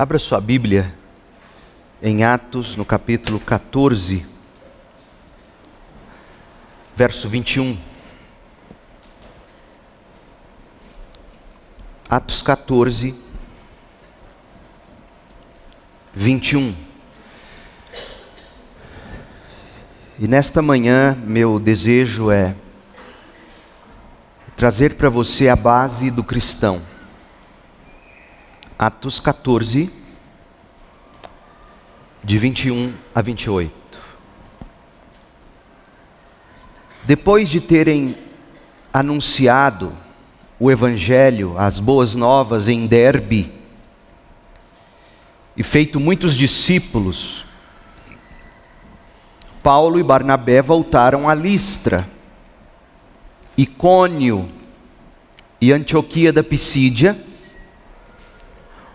[0.00, 0.94] Abra sua Bíblia
[2.00, 4.24] em Atos, no capítulo 14,
[6.94, 7.76] verso 21.
[12.08, 13.12] Atos 14,
[16.14, 16.76] 21.
[20.20, 22.54] E nesta manhã, meu desejo é
[24.56, 26.87] trazer para você a base do cristão.
[28.78, 29.90] Atos 14,
[32.22, 33.72] de 21 a 28.
[37.04, 38.16] Depois de terem
[38.92, 39.92] anunciado
[40.60, 43.52] o Evangelho, as boas novas em Derbe,
[45.56, 47.44] e feito muitos discípulos,
[49.60, 52.08] Paulo e Barnabé voltaram a Listra,
[53.56, 54.48] Icônio
[55.60, 57.26] e Antioquia da Pisídia,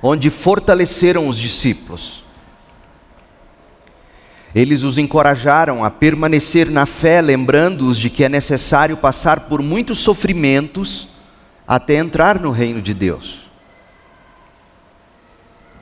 [0.05, 2.21] onde fortaleceram os discípulos.
[4.53, 9.99] Eles os encorajaram a permanecer na fé, lembrando-os de que é necessário passar por muitos
[9.99, 11.07] sofrimentos
[11.65, 13.39] até entrar no reino de Deus.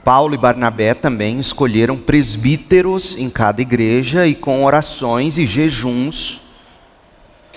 [0.03, 6.39] Paulo e Barnabé também escolheram presbíteros em cada igreja e com orações e jejuns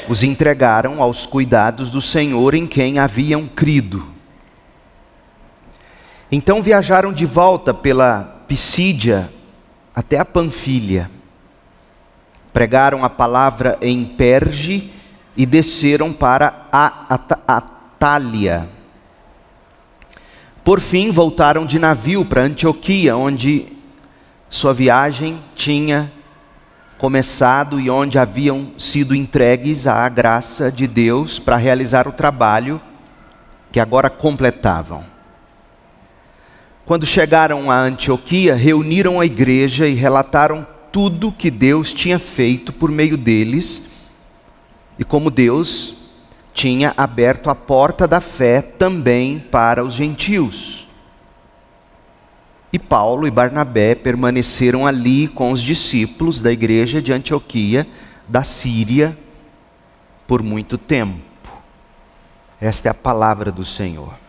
[0.09, 4.14] os entregaram aos cuidados do Senhor em quem haviam crido.
[6.31, 9.33] Então viajaram de volta pela Pisídia
[9.95, 11.11] até a Panfilha.
[12.53, 14.93] Pregaram a palavra em Perge
[15.37, 18.69] e desceram para a Atália.
[20.63, 23.67] Por fim, voltaram de navio para Antioquia, onde
[24.49, 26.11] sua viagem tinha
[26.97, 32.81] começado e onde haviam sido entregues à graça de Deus para realizar o trabalho
[33.71, 35.14] que agora completavam.
[36.85, 42.91] Quando chegaram a Antioquia, reuniram a igreja e relataram tudo que Deus tinha feito por
[42.91, 43.89] meio deles
[44.99, 45.97] e como Deus
[46.53, 50.87] tinha aberto a porta da fé também para os gentios.
[52.71, 57.87] E Paulo e Barnabé permaneceram ali com os discípulos da igreja de Antioquia,
[58.29, 59.17] da Síria,
[60.27, 61.21] por muito tempo.
[62.61, 64.24] Esta é a palavra do Senhor.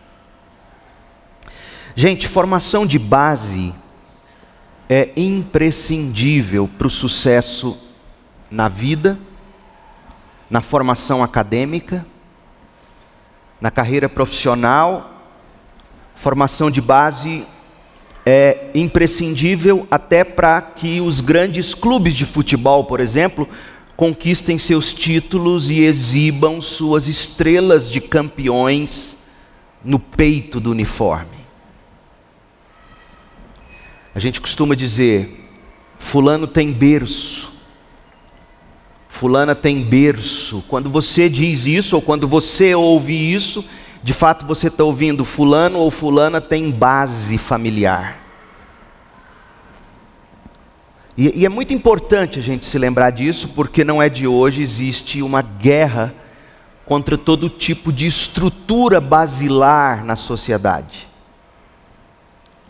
[1.98, 3.74] Gente, formação de base
[4.86, 7.80] é imprescindível para o sucesso
[8.50, 9.18] na vida,
[10.50, 12.04] na formação acadêmica,
[13.58, 15.22] na carreira profissional,
[16.14, 17.46] formação de base
[18.26, 23.48] é imprescindível até para que os grandes clubes de futebol, por exemplo,
[23.96, 29.16] conquistem seus títulos e exibam suas estrelas de campeões
[29.82, 31.35] no peito do uniforme.
[34.16, 35.46] A gente costuma dizer:
[35.98, 37.52] Fulano tem berço,
[39.10, 40.64] Fulana tem berço.
[40.68, 43.62] Quando você diz isso, ou quando você ouve isso,
[44.02, 48.16] de fato você está ouvindo Fulano ou Fulana tem base familiar.
[51.14, 54.62] E, e, é muito importante a gente se lembrar disso, porque não é de hoje,
[54.62, 56.14] existe uma guerra
[56.86, 61.06] contra todo tipo de estrutura basilar na sociedade.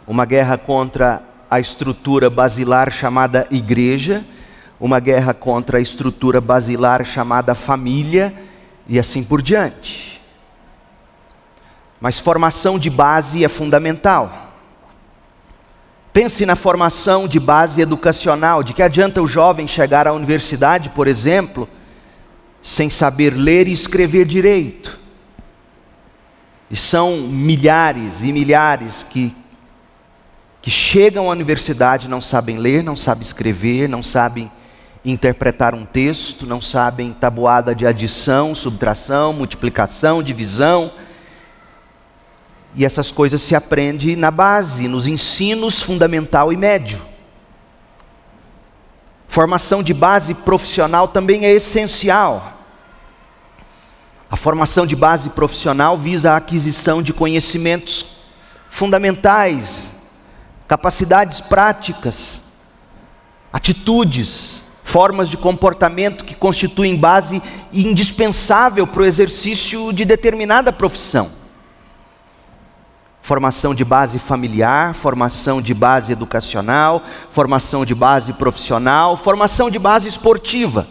[0.09, 4.25] Uma guerra contra a estrutura basilar chamada igreja,
[4.79, 8.35] uma guerra contra a estrutura basilar chamada família
[8.89, 10.21] e assim por diante.
[12.01, 14.47] Mas formação de base é fundamental.
[16.13, 18.63] Pense na formação de base educacional.
[18.63, 21.69] De que adianta o jovem chegar à universidade, por exemplo,
[22.63, 24.99] sem saber ler e escrever direito?
[26.71, 29.37] E são milhares e milhares que,
[30.67, 34.51] que chegam à universidade não sabem ler, não sabem escrever, não sabem
[35.05, 40.91] interpretar um texto, não sabem tabuada de adição, subtração, multiplicação, divisão.
[42.75, 47.01] E essas coisas se aprende na base, nos ensinos fundamental e médio.
[49.29, 52.55] Formação de base profissional também é essencial.
[54.29, 58.17] A formação de base profissional visa a aquisição de conhecimentos
[58.69, 59.95] fundamentais,
[60.67, 62.43] capacidades práticas,
[63.53, 67.43] atitudes, formas de comportamento que constituem base
[67.73, 71.31] indispensável para o exercício de determinada profissão.
[73.21, 80.09] Formação de base familiar, formação de base educacional, formação de base profissional, formação de base
[80.09, 80.87] esportiva.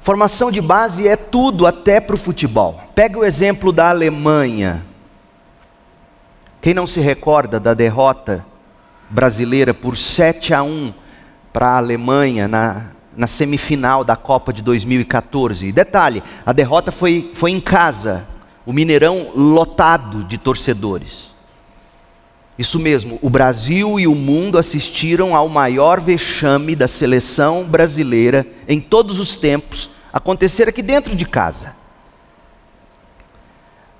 [0.00, 2.80] Formação de base é tudo, até para o futebol.
[2.94, 4.86] Pega o exemplo da Alemanha.
[6.60, 8.44] Quem não se recorda da derrota
[9.08, 10.92] brasileira por 7 a 1
[11.52, 15.66] para a Alemanha na, na semifinal da Copa de 2014?
[15.66, 18.26] E detalhe: a derrota foi, foi em casa,
[18.66, 21.30] o Mineirão lotado de torcedores.
[22.58, 28.78] Isso mesmo, o Brasil e o mundo assistiram ao maior vexame da seleção brasileira em
[28.78, 31.74] todos os tempos acontecer aqui dentro de casa.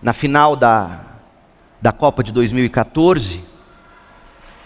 [0.02, 1.09] Na final da,
[1.80, 3.42] da Copa de 2014,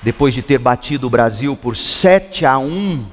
[0.03, 3.07] depois de ter batido o Brasil por 7 a 1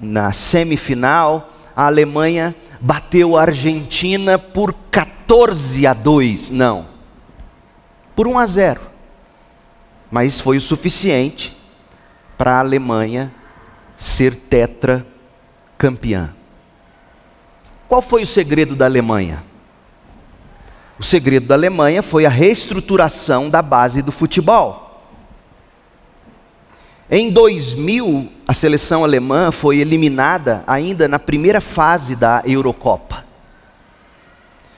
[0.00, 6.50] na semifinal, a Alemanha bateu a Argentina por 14 a 2.
[6.50, 6.86] Não,
[8.14, 8.92] por 1 a 0
[10.12, 11.56] mas foi o suficiente
[12.36, 13.32] para a Alemanha
[13.96, 15.06] ser tetra
[15.78, 16.34] campeã.
[17.88, 19.42] Qual foi o segredo da Alemanha?
[20.98, 24.90] O segredo da Alemanha foi a reestruturação da base do futebol.
[27.10, 33.24] Em 2000, a seleção alemã foi eliminada ainda na primeira fase da Eurocopa.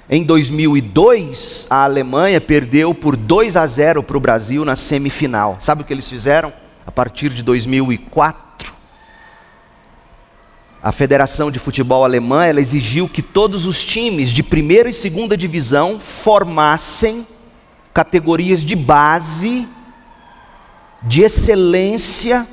[0.09, 5.57] Em 2002, a Alemanha perdeu por 2 a 0 para o Brasil na semifinal.
[5.61, 6.53] Sabe o que eles fizeram?
[6.87, 8.44] A partir de 2004,
[10.85, 15.35] a Federação de Futebol Alemã ela exigiu que todos os times de primeira e segunda
[15.35, 17.27] divisão formassem
[17.95, 19.67] categorias de base,
[21.03, 22.47] de excelência,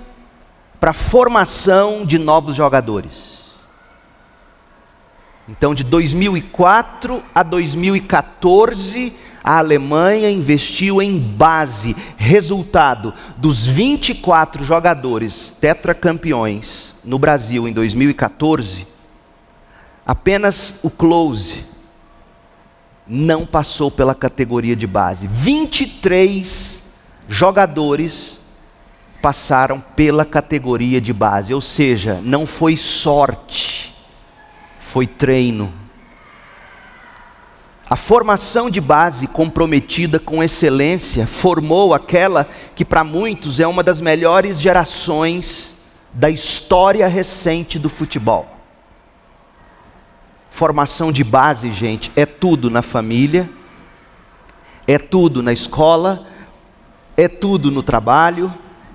[0.79, 3.41] para formação de novos jogadores.
[5.49, 9.13] Então, de 2004 a 2014,
[9.43, 11.95] a Alemanha investiu em base.
[12.17, 18.87] Resultado: dos 24 jogadores tetracampeões no Brasil em 2014,
[20.05, 21.65] apenas o Close
[23.07, 25.27] não passou pela categoria de base.
[25.27, 26.81] 23
[27.27, 28.39] jogadores
[29.21, 33.91] passaram pela categoria de base, ou seja, não foi sorte
[34.91, 35.71] foi treino.
[37.91, 43.99] A formação de base comprometida com excelência formou aquela que para muitos é uma das
[43.99, 45.75] melhores gerações
[46.13, 48.47] da história recente do futebol.
[50.49, 53.49] Formação de base, gente, é tudo na família,
[54.87, 56.25] é tudo na escola,
[57.17, 58.53] é tudo no trabalho,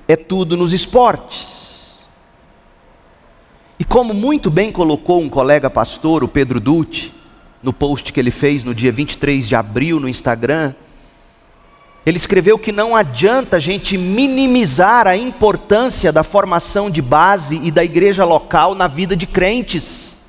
[0.08, 2.02] é tudo nos esportes.
[3.78, 7.14] E como muito bem colocou um colega pastor, o Pedro Dutti,
[7.66, 10.72] no post que ele fez no dia 23 de abril no Instagram,
[12.06, 17.72] ele escreveu que não adianta a gente minimizar a importância da formação de base e
[17.72, 20.20] da igreja local na vida de crentes.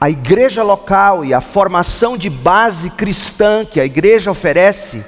[0.00, 5.04] A igreja local e a formação de base cristã que a igreja oferece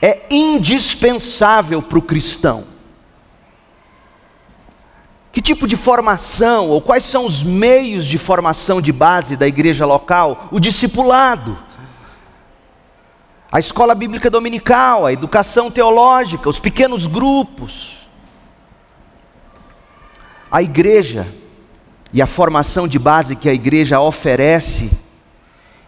[0.00, 2.73] é indispensável para o cristão.
[5.34, 9.84] Que tipo de formação, ou quais são os meios de formação de base da igreja
[9.84, 10.48] local?
[10.52, 11.58] O discipulado,
[13.50, 17.98] a escola bíblica dominical, a educação teológica, os pequenos grupos.
[20.48, 21.34] A igreja
[22.12, 24.92] e a formação de base que a igreja oferece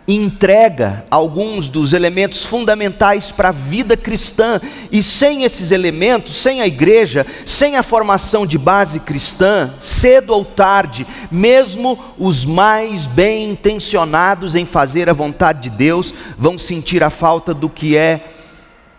[0.09, 4.61] entrega alguns dos elementos fundamentais para a vida cristã,
[4.93, 10.45] e sem esses elementos, sem a igreja, sem a formação de base cristã, cedo ou
[10.45, 17.11] tarde, mesmo os mais bem intencionados em fazer a vontade de Deus, vão sentir a
[17.11, 18.31] falta do que é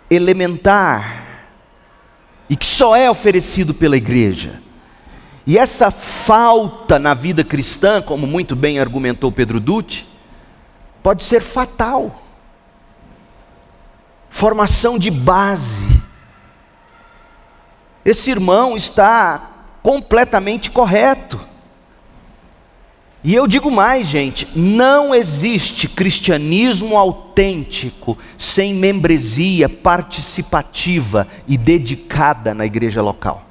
[0.10, 1.26] elementar
[2.50, 4.62] e que só é oferecido pela igreja.
[5.46, 10.06] E essa falta na vida cristã, como muito bem argumentou Pedro Dutti,
[11.08, 12.22] pode ser fatal.
[14.30, 15.88] Formação de base.
[18.04, 21.40] Esse irmão está completamente correto.
[23.24, 32.66] E eu digo mais, gente: não existe cristianismo autêntico sem membresia participativa e dedicada na
[32.66, 33.46] igreja local.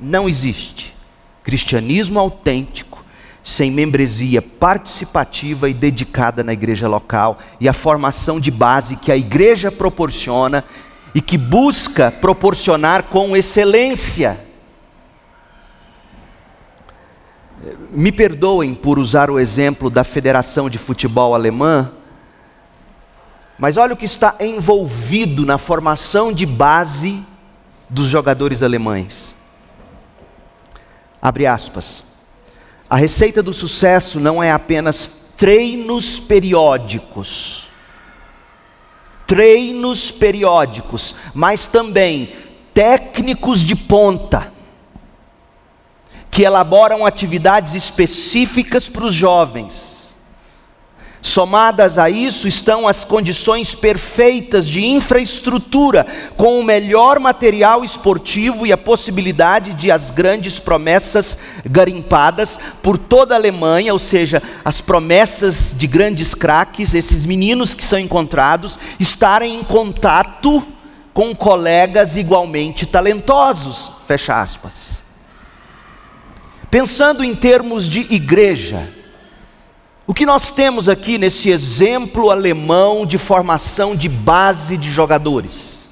[0.00, 0.96] Não existe
[1.42, 2.97] cristianismo autêntico
[3.42, 9.16] sem membresia participativa e dedicada na igreja local e a formação de base que a
[9.16, 10.64] igreja proporciona
[11.14, 14.38] e que busca proporcionar com excelência.
[17.90, 21.90] Me perdoem por usar o exemplo da Federação de Futebol Alemã,
[23.58, 27.24] mas olha o que está envolvido na formação de base
[27.90, 29.34] dos jogadores alemães.
[31.20, 32.07] Abre aspas.
[32.88, 37.66] A receita do sucesso não é apenas treinos periódicos.
[39.26, 42.32] treinos periódicos, mas também
[42.72, 44.50] técnicos de ponta,
[46.30, 49.97] que elaboram atividades específicas para os jovens
[51.28, 56.06] Somadas a isso estão as condições perfeitas de infraestrutura,
[56.38, 63.34] com o melhor material esportivo e a possibilidade de as grandes promessas garimpadas por toda
[63.34, 69.56] a Alemanha, ou seja, as promessas de grandes craques, esses meninos que são encontrados, estarem
[69.56, 70.66] em contato
[71.12, 73.92] com colegas igualmente talentosos.
[74.06, 75.02] Fecha aspas.
[76.70, 78.96] Pensando em termos de igreja,
[80.08, 85.90] o que nós temos aqui nesse exemplo alemão de formação de base de jogadores?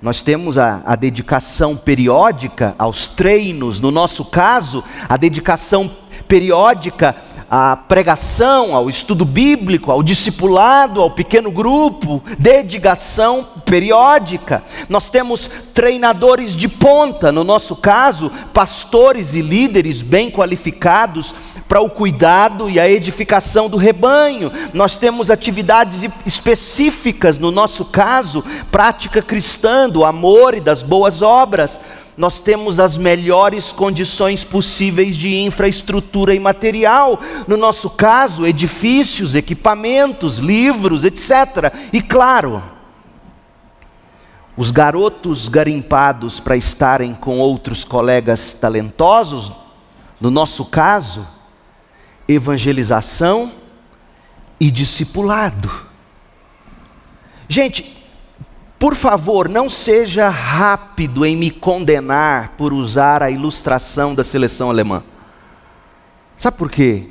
[0.00, 5.94] Nós temos a, a, dedicação periódica aos treinos, no nosso caso, a dedicação
[6.26, 7.16] periódica
[7.50, 14.62] à pregação, ao estudo bíblico, ao discipulado, ao pequeno grupo, dedicação periódica.
[14.88, 21.34] Nós temos treinadores de ponta, no nosso caso, pastores e líderes bem qualificados
[21.70, 24.50] para o cuidado e a edificação do rebanho.
[24.74, 31.80] Nós temos atividades específicas, no nosso caso, prática cristã, do amor e das boas obras.
[32.16, 40.38] Nós temos as melhores condições possíveis de infraestrutura e material, no nosso caso, edifícios, equipamentos,
[40.38, 41.72] livros, etc.
[41.92, 42.64] E claro,
[44.56, 49.52] os garotos garimpados para estarem com outros colegas talentosos,
[50.20, 51.38] no nosso caso,
[52.30, 53.52] evangelização
[54.58, 55.70] e discipulado.
[57.48, 57.96] Gente,
[58.78, 65.02] por favor, não seja rápido em me condenar por usar a ilustração da seleção alemã.
[66.38, 67.08] Sabe por quê?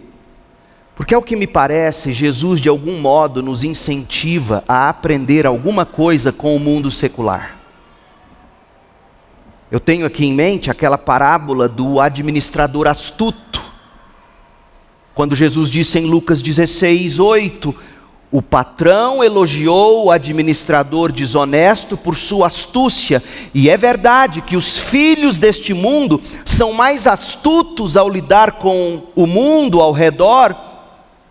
[0.96, 6.32] Porque, ao que me parece, Jesus de algum modo nos incentiva a aprender alguma coisa
[6.32, 7.58] com o mundo secular.
[9.72, 13.69] Eu tenho aqui em mente aquela parábola do administrador astuto
[15.20, 17.76] quando Jesus disse em Lucas 16, 8:
[18.32, 23.22] O patrão elogiou o administrador desonesto por sua astúcia,
[23.54, 29.28] e é verdade que os filhos deste mundo são mais astutos ao lidar com o
[29.28, 30.56] mundo ao redor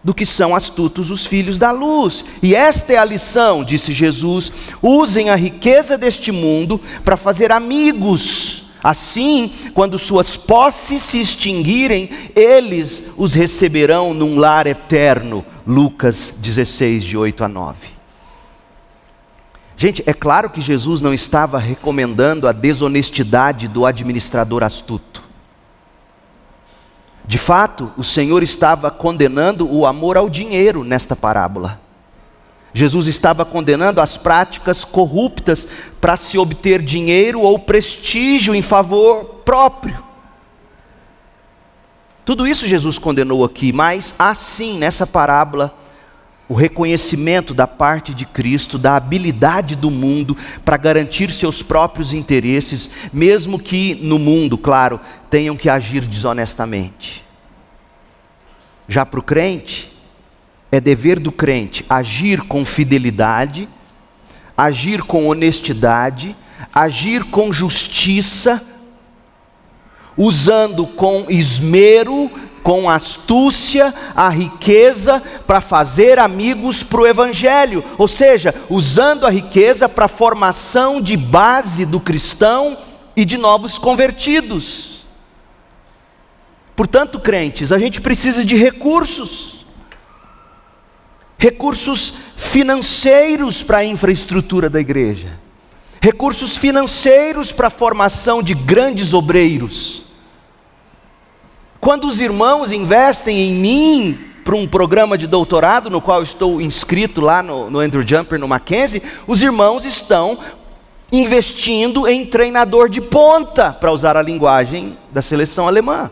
[0.04, 2.26] do que são astutos os filhos da luz.
[2.42, 4.52] E esta é a lição, disse Jesus:
[4.83, 13.04] usem a riqueza deste mundo para fazer amigos Assim, quando suas posses se extinguirem, eles
[13.16, 15.44] os receberão num lar eterno.
[15.66, 17.88] Lucas 16, de 8 a 9.
[19.76, 25.23] Gente, é claro que Jesus não estava recomendando a desonestidade do administrador astuto.
[27.25, 31.80] De fato, o Senhor estava condenando o amor ao dinheiro nesta parábola.
[32.72, 35.66] Jesus estava condenando as práticas corruptas
[36.00, 40.04] para se obter dinheiro ou prestígio em favor próprio.
[42.25, 45.75] Tudo isso Jesus condenou aqui, mas assim, nessa parábola,
[46.48, 52.90] o reconhecimento da parte de Cristo, da habilidade do mundo para garantir seus próprios interesses,
[53.12, 57.25] mesmo que no mundo, claro, tenham que agir desonestamente.
[58.87, 59.92] Já para o crente,
[60.70, 63.68] é dever do crente agir com fidelidade,
[64.56, 66.37] agir com honestidade,
[66.75, 68.62] agir com justiça,
[70.16, 72.30] usando com esmero,
[72.62, 79.88] com astúcia, a riqueza para fazer amigos para o Evangelho, ou seja, usando a riqueza
[79.88, 82.78] para a formação de base do cristão
[83.16, 85.06] e de novos convertidos.
[86.76, 89.57] Portanto, crentes, a gente precisa de recursos
[91.38, 95.38] recursos financeiros para a infraestrutura da igreja,
[96.00, 100.04] recursos financeiros para a formação de grandes obreiros.
[101.80, 107.21] Quando os irmãos investem em mim para um programa de doutorado, no qual estou inscrito
[107.21, 110.38] lá no, no Andrew Jumper, no Mackenzie, os irmãos estão
[111.12, 116.11] investindo em treinador de ponta, para usar a linguagem da seleção alemã.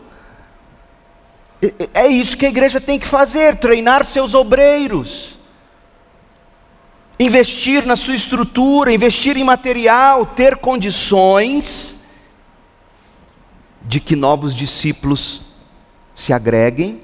[1.95, 5.39] É isso que a igreja tem que fazer: treinar seus obreiros,
[7.19, 11.97] investir na sua estrutura, investir em material, ter condições
[13.83, 15.41] de que novos discípulos
[16.15, 17.01] se agreguem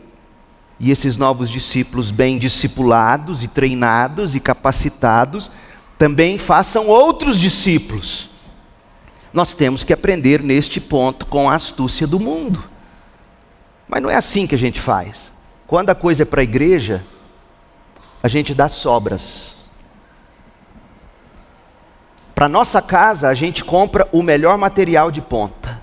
[0.83, 5.49] e esses novos discípulos, bem discipulados e treinados e capacitados,
[5.97, 8.29] também façam outros discípulos.
[9.33, 12.72] Nós temos que aprender neste ponto com a astúcia do mundo.
[13.93, 15.31] Mas não é assim que a gente faz.
[15.67, 17.05] Quando a coisa é para a igreja,
[18.23, 19.55] a gente dá sobras.
[22.35, 25.79] Para nossa casa, a gente compra o melhor material de ponta.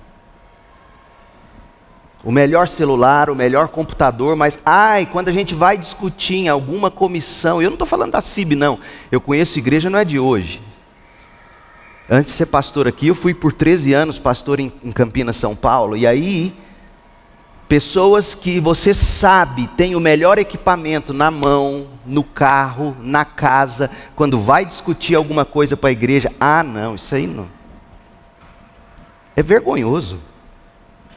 [2.24, 6.90] O melhor celular, o melhor computador, mas ai, quando a gente vai discutir em alguma
[6.90, 8.80] comissão, eu não estou falando da CIB, não.
[9.12, 10.60] Eu conheço igreja, não é de hoje.
[12.10, 15.54] Antes de ser pastor aqui, eu fui por 13 anos pastor em, em Campinas, São
[15.54, 16.52] Paulo, e aí
[17.70, 24.40] Pessoas que você sabe tem o melhor equipamento na mão, no carro, na casa, quando
[24.40, 27.48] vai discutir alguma coisa para a igreja, ah, não, isso aí não.
[29.36, 30.18] É vergonhoso.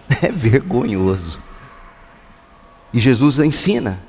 [0.21, 1.39] É vergonhoso.
[2.93, 3.99] E Jesus ensina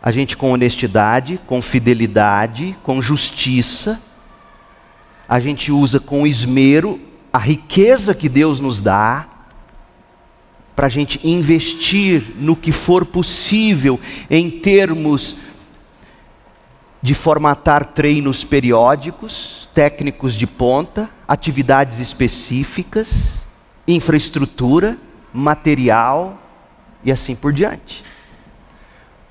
[0.00, 4.00] a gente com honestidade, com fidelidade, com justiça,
[5.28, 7.00] a gente usa com esmero
[7.32, 9.29] a riqueza que Deus nos dá
[10.80, 15.36] para a gente investir no que for possível em termos
[17.02, 23.42] de formatar treinos periódicos, técnicos de ponta, atividades específicas,
[23.86, 24.96] infraestrutura,
[25.34, 26.40] material
[27.04, 28.02] e assim por diante.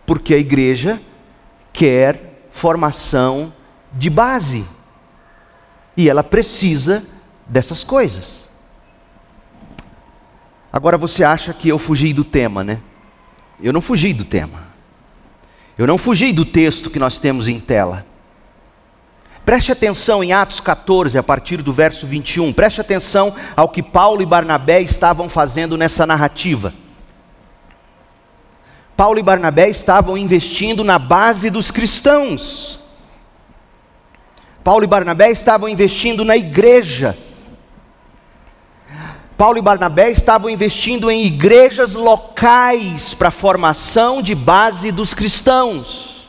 [0.06, 1.02] Porque a igreja
[1.74, 3.52] quer formação
[3.92, 4.68] de base
[5.98, 7.04] e ela precisa
[7.48, 8.48] dessas coisas.
[10.72, 12.80] Agora você acha que eu fugi do tema, né?
[13.62, 14.70] Eu não fugi do tema.
[15.78, 18.06] Eu não fugi do texto que nós temos em tela.
[19.44, 22.54] Preste atenção em Atos 14, a partir do verso 21.
[22.54, 26.74] Preste atenção ao que Paulo e Barnabé estavam fazendo nessa narrativa.
[28.96, 32.80] Paulo e Barnabé estavam investindo na base dos cristãos.
[34.64, 37.18] Paulo e Barnabé estavam investindo na igreja
[39.40, 46.28] Paulo e Barnabé estavam investindo em igrejas locais para a formação de base dos cristãos.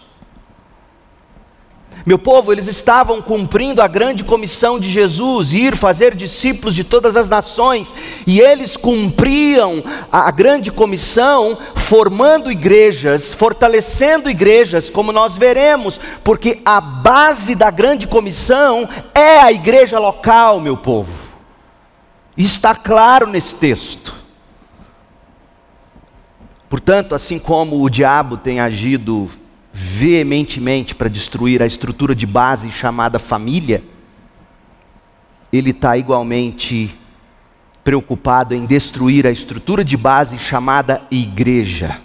[2.07, 7.17] Meu povo, eles estavam cumprindo a grande comissão de Jesus, ir fazer discípulos de todas
[7.17, 7.93] as nações,
[8.28, 9.82] e eles cumpriam
[10.13, 18.06] a grande comissão formando igrejas, fortalecendo igrejas, como nós veremos, porque a base da grande
[18.06, 21.29] comissão é a igreja local, meu povo.
[22.43, 24.15] Está claro nesse texto.
[26.71, 29.31] Portanto, assim como o diabo tem agido
[29.71, 33.85] veementemente para destruir a estrutura de base chamada família,
[35.53, 36.99] ele está igualmente
[37.85, 42.00] preocupado em destruir a estrutura de base chamada igreja.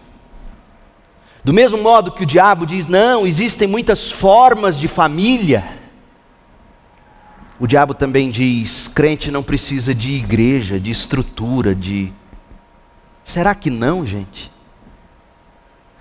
[1.45, 5.84] Do mesmo modo que o diabo diz: não, existem muitas formas de família.
[7.59, 12.11] O diabo também diz: crente não precisa de igreja, de estrutura, de.
[13.23, 14.51] Será que não, gente?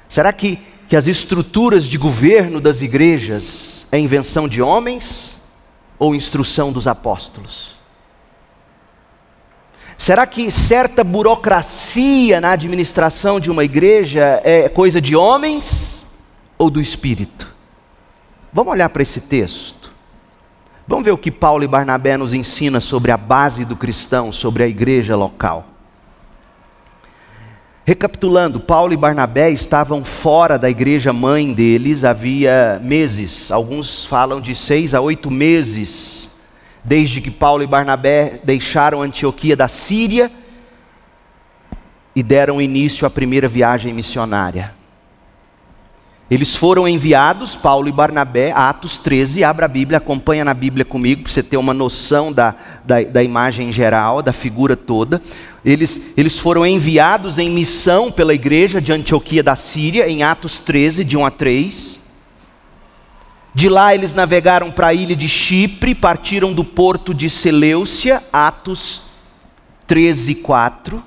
[0.08, 5.40] Será que, que as estruturas de governo das igrejas é invenção de homens
[5.98, 7.74] ou instrução dos apóstolos?
[9.96, 16.06] Será que certa burocracia na administração de uma igreja é coisa de homens
[16.58, 17.54] ou do Espírito?
[18.52, 19.83] Vamos olhar para esse texto.
[20.86, 24.62] Vamos ver o que Paulo e Barnabé nos ensina sobre a base do cristão, sobre
[24.62, 25.66] a igreja local.
[27.86, 34.54] Recapitulando, Paulo e Barnabé estavam fora da igreja mãe deles havia meses, alguns falam de
[34.54, 36.34] seis a oito meses,
[36.82, 40.30] desde que Paulo e Barnabé deixaram Antioquia da Síria
[42.14, 44.72] e deram início à primeira viagem missionária.
[46.30, 51.24] Eles foram enviados, Paulo e Barnabé, Atos 13, abra a Bíblia, acompanha na Bíblia comigo,
[51.24, 55.20] para você ter uma noção da, da, da, imagem geral, da figura toda.
[55.62, 61.04] Eles, eles foram enviados em missão pela igreja de Antioquia da Síria, em Atos 13,
[61.04, 62.00] de 1 a 3.
[63.54, 69.02] De lá eles navegaram para a ilha de Chipre, partiram do porto de Seleucia, Atos
[69.86, 71.04] 13, 4.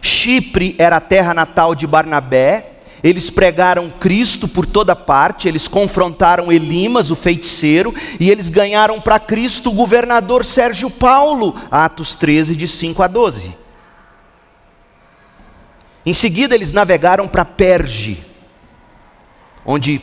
[0.00, 6.52] Chipre era a terra natal de Barnabé, eles pregaram Cristo por toda parte, eles confrontaram
[6.52, 12.68] Elimas, o feiticeiro, e eles ganharam para Cristo o governador Sérgio Paulo, Atos 13, de
[12.68, 13.56] 5 a 12.
[16.04, 18.24] Em seguida, eles navegaram para Perge,
[19.64, 20.02] onde,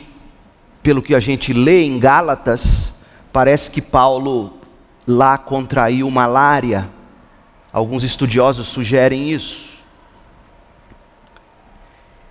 [0.82, 2.94] pelo que a gente lê em Gálatas,
[3.32, 4.58] parece que Paulo
[5.06, 6.88] lá contraiu malária.
[7.72, 9.67] Alguns estudiosos sugerem isso.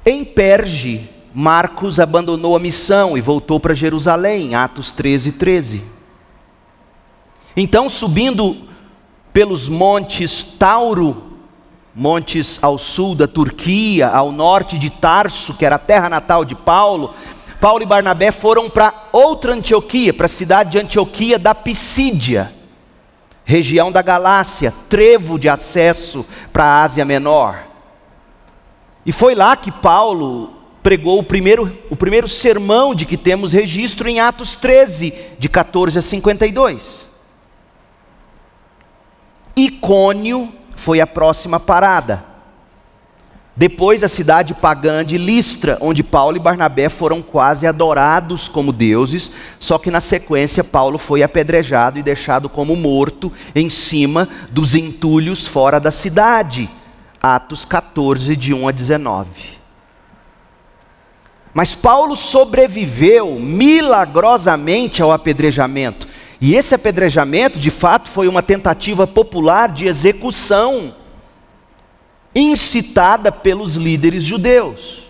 [0.09, 5.83] Em Perge, Marcos abandonou a missão e voltou para Jerusalém, Atos 13, 13.
[7.57, 8.55] Então, subindo
[9.33, 11.33] pelos montes Tauro,
[11.93, 16.55] montes ao sul da Turquia, ao norte de Tarso, que era a terra natal de
[16.55, 17.13] Paulo,
[17.59, 22.53] Paulo e Barnabé foram para outra Antioquia, para a cidade de Antioquia da Pisídia,
[23.43, 27.67] região da Galácia, trevo de acesso para a Ásia Menor.
[29.07, 30.51] E foi lá que Paulo
[30.83, 35.97] pregou o primeiro, o primeiro sermão de que temos registro em Atos 13, de 14
[35.97, 37.09] a 52.
[39.55, 42.25] Icônio foi a próxima parada.
[43.55, 49.31] Depois a cidade pagã de Listra, onde Paulo e Barnabé foram quase adorados como deuses,
[49.57, 55.47] só que na sequência Paulo foi apedrejado e deixado como morto em cima dos entulhos
[55.47, 56.69] fora da cidade.
[57.21, 59.58] Atos 14, de 1 a 19.
[61.53, 66.08] Mas Paulo sobreviveu milagrosamente ao apedrejamento.
[66.39, 70.93] E esse apedrejamento, de fato, foi uma tentativa popular de execução
[72.36, 75.10] incitada pelos líderes judeus.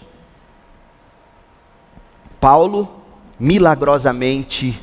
[2.39, 2.89] Paulo,
[3.38, 4.82] milagrosamente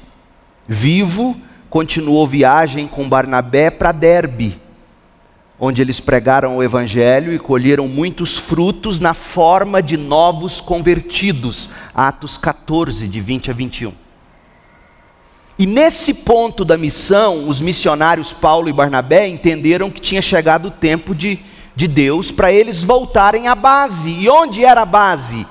[0.68, 1.36] vivo,
[1.70, 4.60] continuou viagem com Barnabé para Derbe,
[5.58, 11.70] onde eles pregaram o evangelho e colheram muitos frutos na forma de novos convertidos.
[11.94, 13.92] Atos 14, de 20 a 21.
[15.58, 20.70] E nesse ponto da missão, os missionários Paulo e Barnabé entenderam que tinha chegado o
[20.72, 21.40] tempo de
[21.74, 24.10] de Deus para eles voltarem à base.
[24.10, 25.46] E onde era a base?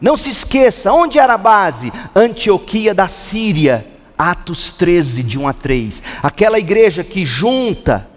[0.00, 1.92] Não se esqueça, onde era a base?
[2.14, 6.02] Antioquia da Síria, Atos 13, de 1 a 3.
[6.22, 8.08] Aquela igreja que junta,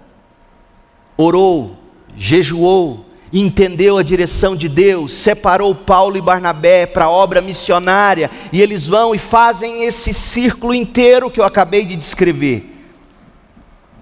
[1.17, 1.77] orou,
[2.15, 8.61] jejuou, entendeu a direção de Deus, separou Paulo e Barnabé para a obra missionária, e
[8.61, 12.69] eles vão e fazem esse círculo inteiro que eu acabei de descrever.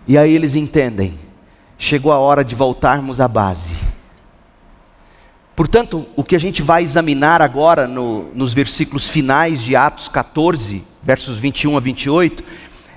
[0.08, 1.20] E aí eles entendem
[1.82, 3.74] chegou a hora de voltarmos à base.
[5.56, 10.84] Portanto, o que a gente vai examinar agora no, nos versículos finais de Atos 14,
[11.02, 12.44] versos 21 a 28,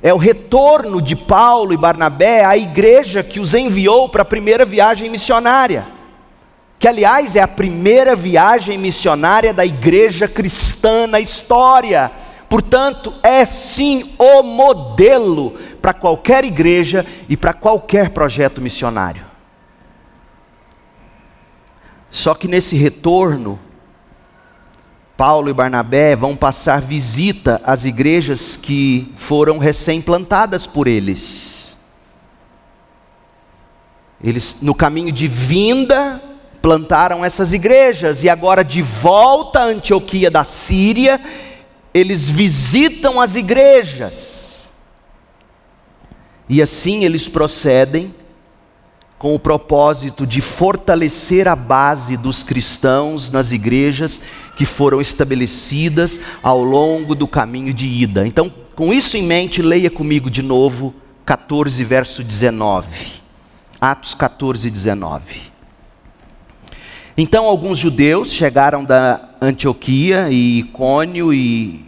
[0.04, 4.62] é o retorno de Paulo e Barnabé à igreja que os enviou para a primeira
[4.62, 5.86] viagem missionária.
[6.78, 12.12] Que, aliás, é a primeira viagem missionária da igreja cristã na história.
[12.50, 19.24] Portanto, é sim o modelo para qualquer igreja e para qualquer projeto missionário.
[22.10, 23.58] Só que nesse retorno,
[25.16, 31.78] Paulo e Barnabé vão passar visita às igrejas que foram recém-plantadas por eles.
[34.22, 36.20] Eles, no caminho de vinda,
[36.60, 41.20] plantaram essas igrejas, e agora de volta à Antioquia da Síria,
[41.92, 44.72] eles visitam as igrejas.
[46.48, 48.14] E assim eles procedem
[49.24, 54.20] com o propósito de fortalecer a base dos cristãos nas igrejas
[54.54, 58.26] que foram estabelecidas ao longo do caminho de ida.
[58.26, 63.12] Então, com isso em mente, leia comigo de novo 14, verso 19.
[63.80, 65.40] Atos 14, 19.
[67.16, 71.82] Então alguns judeus chegaram da Antioquia e Icônio e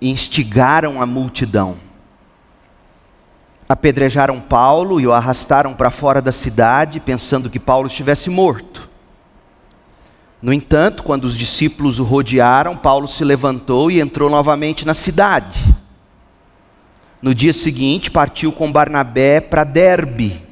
[0.00, 1.87] instigaram a multidão.
[3.68, 8.88] Apedrejaram Paulo e o arrastaram para fora da cidade, pensando que Paulo estivesse morto.
[10.40, 15.74] No entanto, quando os discípulos o rodearam, Paulo se levantou e entrou novamente na cidade.
[17.20, 20.48] No dia seguinte, partiu com Barnabé para Derbe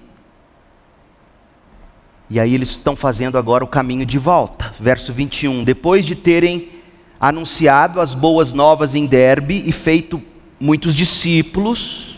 [2.28, 4.74] e aí eles estão fazendo agora o caminho de volta.
[4.80, 5.62] Verso 21.
[5.62, 6.70] Depois de terem
[7.20, 10.20] anunciado as boas novas em Derbe e feito
[10.58, 12.15] muitos discípulos,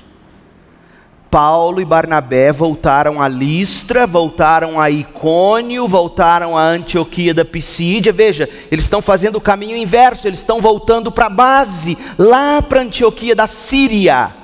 [1.30, 8.12] Paulo e Barnabé voltaram a Listra, voltaram a Icônio, voltaram a Antioquia da Pisídia.
[8.12, 12.82] Veja, eles estão fazendo o caminho inverso, eles estão voltando para a base, lá para
[12.82, 14.34] Antioquia da Síria.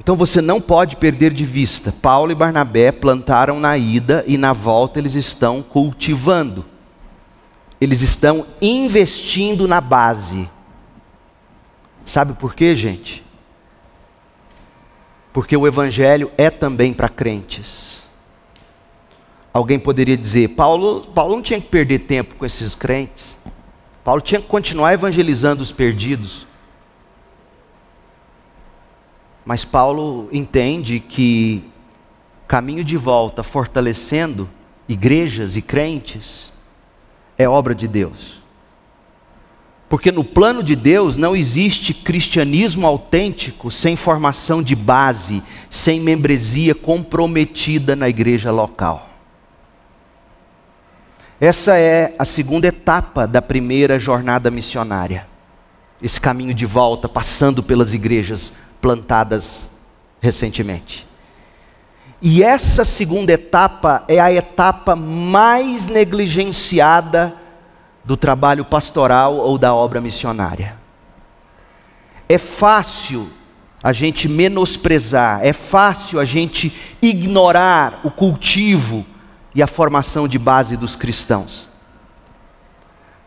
[0.00, 1.92] Então você não pode perder de vista.
[1.92, 6.64] Paulo e Barnabé plantaram na ida e na volta eles estão cultivando.
[7.78, 10.48] Eles estão investindo na base.
[12.06, 13.27] Sabe por quê, gente?
[15.38, 18.10] Porque o evangelho é também para crentes.
[19.52, 23.38] Alguém poderia dizer: Paulo, Paulo não tinha que perder tempo com esses crentes.
[24.02, 26.44] Paulo tinha que continuar evangelizando os perdidos.
[29.44, 31.62] Mas Paulo entende que
[32.48, 34.50] caminho de volta fortalecendo
[34.88, 36.52] igrejas e crentes
[37.38, 38.37] é obra de Deus.
[39.88, 46.74] Porque no plano de Deus não existe cristianismo autêntico sem formação de base, sem membresia
[46.74, 49.08] comprometida na igreja local.
[51.40, 55.26] Essa é a segunda etapa da primeira jornada missionária.
[56.02, 59.70] Esse caminho de volta, passando pelas igrejas plantadas
[60.20, 61.06] recentemente.
[62.20, 67.34] E essa segunda etapa é a etapa mais negligenciada
[68.08, 70.74] do trabalho pastoral ou da obra missionária.
[72.26, 73.30] É fácil
[73.82, 79.04] a gente menosprezar, é fácil a gente ignorar o cultivo
[79.54, 81.68] e a formação de base dos cristãos.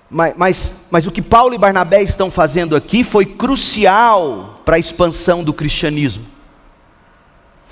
[0.10, 4.80] Mas, mas, mas o que Paulo e Barnabé estão fazendo aqui foi crucial para a
[4.80, 6.26] expansão do cristianismo.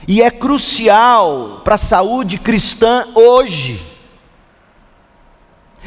[0.08, 3.84] E é crucial para a saúde cristã hoje.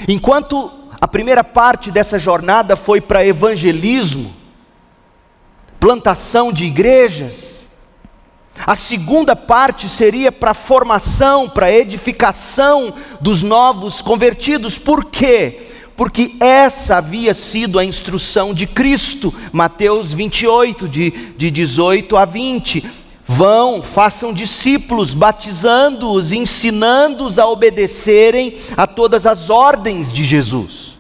[0.09, 4.33] Enquanto a primeira parte dessa jornada foi para evangelismo,
[5.81, 7.69] plantação de igrejas,
[8.65, 14.79] a segunda parte seria para formação, para edificação dos novos convertidos.
[14.79, 15.67] Por quê?
[15.97, 22.89] Porque essa havia sido a instrução de Cristo, Mateus 28, de, de 18 a 20.
[23.27, 30.92] Vão, façam discípulos, batizando-os, ensinando-os a obedecerem a todas as ordens de Jesus.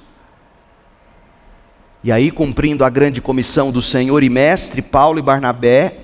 [2.04, 5.98] E aí, cumprindo a grande comissão do Senhor e Mestre, Paulo e Barnabé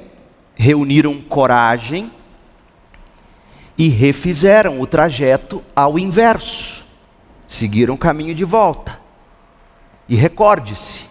[0.54, 2.12] reuniram coragem
[3.76, 6.86] e refizeram o trajeto ao inverso.
[7.48, 9.00] Seguiram o caminho de volta.
[10.08, 11.06] E recorde-se,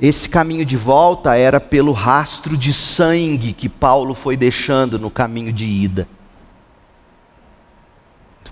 [0.00, 5.52] esse caminho de volta era pelo rastro de sangue que Paulo foi deixando no caminho
[5.52, 6.08] de ida.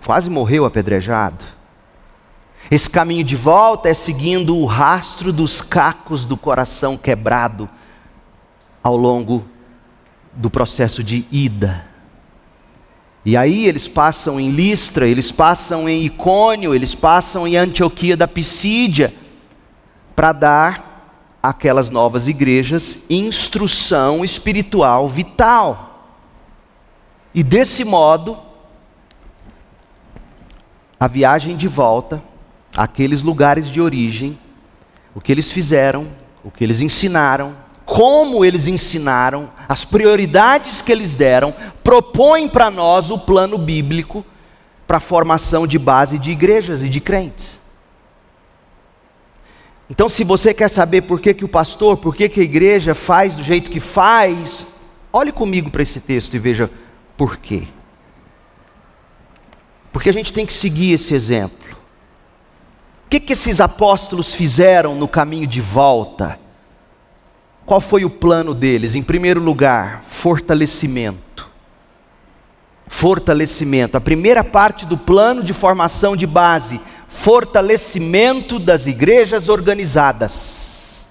[0.05, 1.45] Quase morreu apedrejado.
[2.71, 7.69] Esse caminho de volta é seguindo o rastro dos cacos do coração quebrado
[8.83, 9.45] ao longo
[10.33, 11.87] do processo de ida.
[13.25, 18.29] E aí eles passam em Listra, eles passam em Icônio, eles passam em Antioquia da
[18.29, 19.15] Pisídia,
[20.15, 26.09] para dar aquelas novas igrejas instrução espiritual vital.
[27.35, 28.39] E desse modo,
[30.99, 32.23] a viagem de volta
[32.77, 34.39] àqueles lugares de origem,
[35.15, 36.09] o que eles fizeram,
[36.43, 43.11] o que eles ensinaram, como eles ensinaram, as prioridades que eles deram, propõem para nós
[43.11, 44.25] o plano bíblico
[44.87, 47.63] para a formação de base de igrejas e de crentes.
[49.89, 52.95] Então, se você quer saber por que, que o pastor, por que, que a igreja
[52.95, 54.67] faz do jeito que faz,
[55.13, 56.71] olhe comigo para esse texto e veja
[57.17, 57.65] por quê.
[59.93, 61.77] Porque a gente tem que seguir esse exemplo.
[63.15, 66.37] Que, que esses apóstolos fizeram no caminho de volta?
[67.65, 68.97] Qual foi o plano deles?
[68.97, 71.49] Em primeiro lugar, fortalecimento.
[72.89, 73.97] Fortalecimento.
[73.97, 81.07] A primeira parte do plano de formação de base fortalecimento das igrejas organizadas.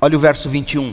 [0.00, 0.92] Olha o verso 21.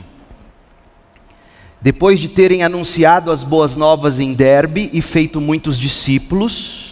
[1.80, 6.83] Depois de terem anunciado as boas novas em Derbe e feito muitos discípulos,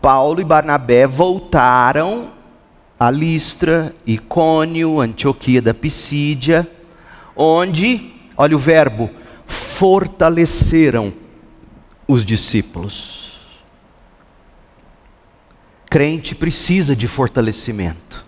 [0.00, 2.32] Paulo e Barnabé voltaram
[2.98, 6.68] a Listra, Icônio, Antioquia da Pisídia,
[7.36, 9.10] onde, olha o verbo,
[9.46, 11.12] fortaleceram
[12.06, 13.28] os discípulos.
[15.90, 18.26] Crente precisa de fortalecimento.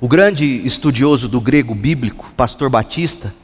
[0.00, 3.34] O grande estudioso do grego bíblico, pastor Batista,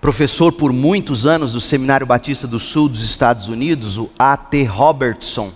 [0.00, 4.64] professor por muitos anos do Seminário Batista do Sul dos Estados Unidos, o A.T.
[4.64, 5.52] Robertson.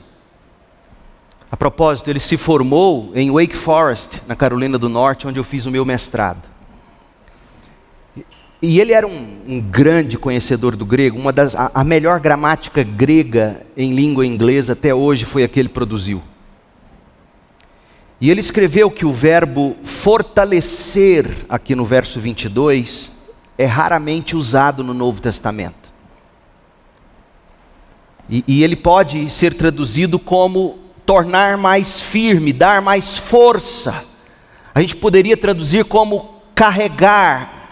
[1.55, 5.67] A propósito, ele se formou em Wake Forest, na Carolina do Norte, onde eu fiz
[5.67, 6.49] o meu mestrado.
[8.61, 12.83] E ele era um, um, grande conhecedor do grego, uma das, a, a, melhor gramática
[12.83, 16.21] grega em língua inglesa até hoje foi a que ele produziu.
[18.21, 23.13] E ele escreveu que o verbo fortalecer, aqui no verso 22,
[23.57, 25.93] é raramente usado no Novo Testamento.
[28.29, 34.05] E, e ele pode ser traduzido como tornar mais firme, dar mais força.
[34.75, 37.65] A gente poderia traduzir como carregar,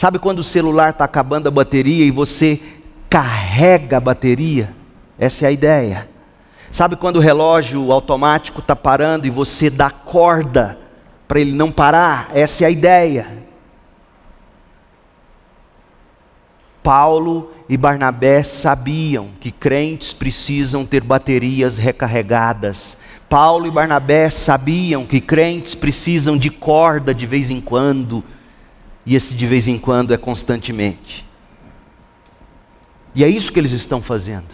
[0.00, 2.58] Sabe quando o celular está acabando a bateria e você
[3.10, 4.74] carrega a bateria?
[5.18, 6.08] Essa é a ideia.
[6.72, 10.78] Sabe quando o relógio automático está parando e você dá corda
[11.28, 12.30] para ele não parar?
[12.32, 13.26] Essa é a ideia.
[16.82, 22.96] Paulo e Barnabé sabiam que crentes precisam ter baterias recarregadas.
[23.28, 28.24] Paulo e Barnabé sabiam que crentes precisam de corda de vez em quando
[29.06, 31.24] e esse de vez em quando é constantemente.
[33.14, 34.52] E é isso que eles estão fazendo.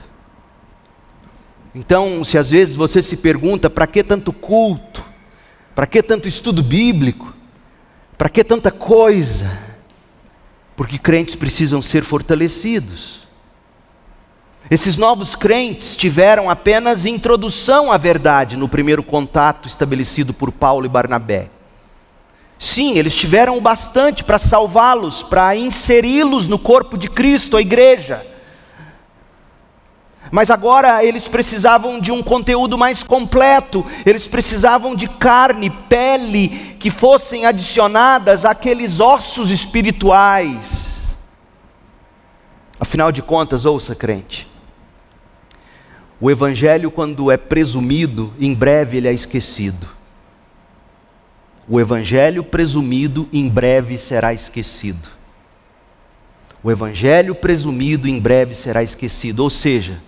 [1.75, 5.03] Então, se às vezes você se pergunta para que tanto culto,
[5.75, 7.35] para que tanto estudo bíblico,
[8.19, 9.66] para que tanta coisa?
[10.77, 13.27] Porque crentes precisam ser fortalecidos.
[14.71, 20.89] Esses novos crentes tiveram apenas introdução à verdade no primeiro contato estabelecido por Paulo e
[20.89, 21.51] Barnabé.
[22.59, 28.27] Sim, eles tiveram o bastante para salvá-los, para inseri-los no corpo de Cristo, a igreja.
[30.31, 36.91] Mas agora eles precisavam de um conteúdo mais completo, eles precisavam de carne, pele, que
[36.91, 41.17] fossem adicionadas àqueles ossos espirituais.
[42.79, 44.47] Afinal de contas, ouça, crente,
[46.21, 49.87] o Evangelho, quando é presumido, em breve ele é esquecido.
[51.69, 55.09] O Evangelho presumido, em breve será esquecido.
[56.63, 59.41] O Evangelho presumido, em breve será esquecido.
[59.41, 60.03] Ou seja,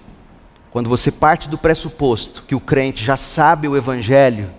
[0.70, 4.50] quando você parte do pressuposto que o crente já sabe o Evangelho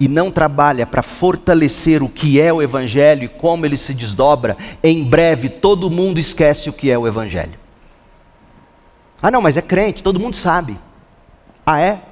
[0.00, 4.56] e não trabalha para fortalecer o que é o Evangelho e como ele se desdobra,
[4.82, 7.58] em breve todo mundo esquece o que é o Evangelho.
[9.20, 10.78] Ah, não, mas é crente, todo mundo sabe.
[11.66, 12.02] Ah, é?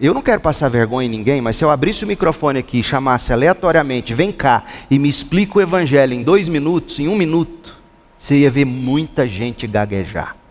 [0.00, 2.84] Eu não quero passar vergonha em ninguém, mas se eu abrisse o microfone aqui e
[2.84, 7.76] chamasse aleatoriamente, vem cá e me explica o Evangelho em dois minutos, em um minuto,
[8.18, 10.41] você ia ver muita gente gaguejar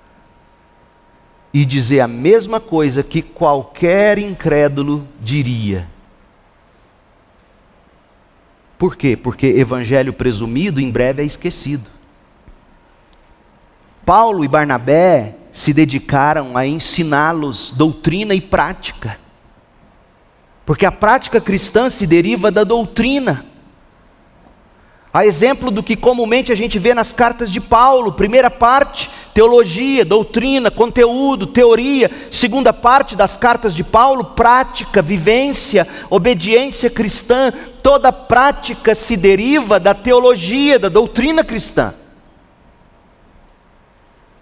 [1.54, 5.88] e dizer a mesma coisa que qualquer incrédulo diria.
[8.78, 9.16] Por quê?
[9.16, 11.90] Porque evangelho presumido em breve é esquecido.
[14.06, 19.20] Paulo e Barnabé se dedicaram a ensiná-los doutrina e prática.
[20.66, 23.46] Porque a prática cristã se deriva da doutrina.
[25.14, 30.06] A exemplo do que comumente a gente vê nas cartas de Paulo, primeira parte, teologia,
[30.06, 37.52] doutrina, conteúdo, teoria, segunda parte das cartas de Paulo, prática, vivência, obediência cristã,
[37.84, 41.94] toda prática se deriva da teologia, da doutrina cristã.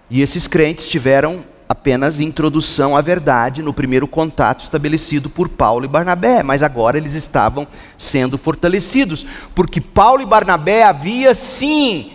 [0.08, 5.88] E esses crentes tiveram apenas introdução à verdade no primeiro contato estabelecido por Paulo e
[5.88, 12.14] Barnabé, mas agora eles estavam sendo fortalecidos, porque Paulo e Barnabé havia sim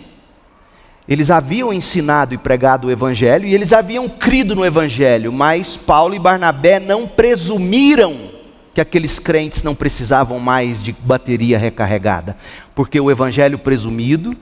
[1.06, 6.14] eles haviam ensinado e pregado o Evangelho e eles haviam crido no Evangelho, mas Paulo
[6.14, 8.30] e Barnabé não presumiram
[8.72, 12.36] que aqueles crentes não precisavam mais de bateria recarregada,
[12.74, 14.34] porque o Evangelho presumido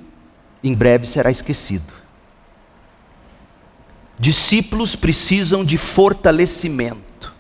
[0.63, 2.02] em breve será esquecido.
[4.23, 7.35] Discípulos precisam de fortalecimento.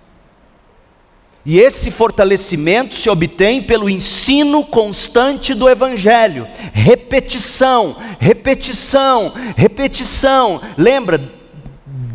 [1.46, 6.44] E esse fortalecimento se obtém pelo ensino constante do Evangelho.
[6.72, 10.60] Repetição, repetição, repetição.
[10.76, 11.32] Lembra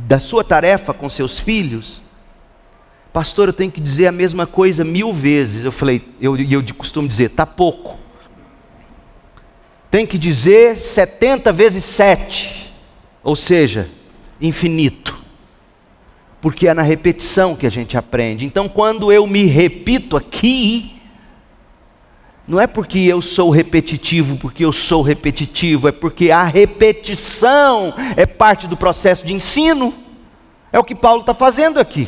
[0.05, 2.03] da sua tarefa com seus filhos?
[3.13, 5.63] Pastor, eu tenho que dizer a mesma coisa mil vezes.
[5.63, 7.97] Eu falei, eu, eu costumo dizer, tá pouco.
[9.89, 12.73] Tem que dizer 70 vezes 7.
[13.23, 13.95] Ou seja,
[14.41, 15.17] infinito.
[16.41, 18.45] Porque é na repetição que a gente aprende.
[18.45, 20.97] Então, quando eu me repito aqui,
[22.47, 28.25] não é porque eu sou repetitivo, porque eu sou repetitivo, é porque a repetição é
[28.25, 29.93] parte do processo de ensino.
[30.71, 32.07] É o que Paulo está fazendo aqui.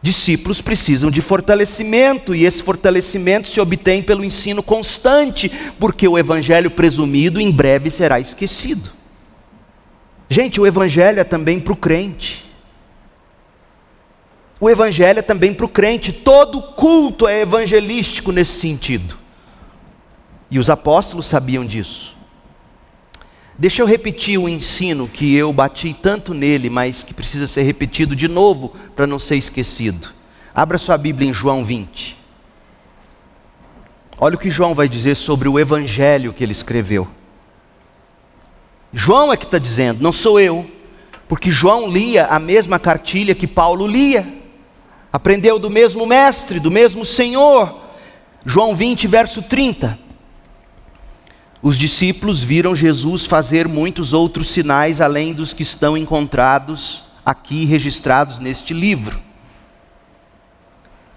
[0.00, 6.70] Discípulos precisam de fortalecimento, e esse fortalecimento se obtém pelo ensino constante, porque o evangelho
[6.70, 8.90] presumido em breve será esquecido.
[10.28, 12.44] Gente, o Evangelho é também para o crente.
[14.58, 16.12] O Evangelho é também para o crente.
[16.12, 19.16] Todo culto é evangelístico nesse sentido.
[20.50, 22.16] E os apóstolos sabiam disso.
[23.58, 28.14] Deixa eu repetir o ensino que eu bati tanto nele, mas que precisa ser repetido
[28.14, 30.08] de novo para não ser esquecido.
[30.54, 32.16] Abra sua Bíblia em João 20.
[34.18, 37.08] Olha o que João vai dizer sobre o evangelho que ele escreveu.
[38.98, 40.70] João é que está dizendo, não sou eu,
[41.28, 44.26] porque João lia a mesma cartilha que Paulo lia,
[45.12, 47.82] aprendeu do mesmo mestre, do mesmo Senhor.
[48.42, 49.98] João 20, verso 30.
[51.60, 58.40] Os discípulos viram Jesus fazer muitos outros sinais além dos que estão encontrados aqui registrados
[58.40, 59.20] neste livro.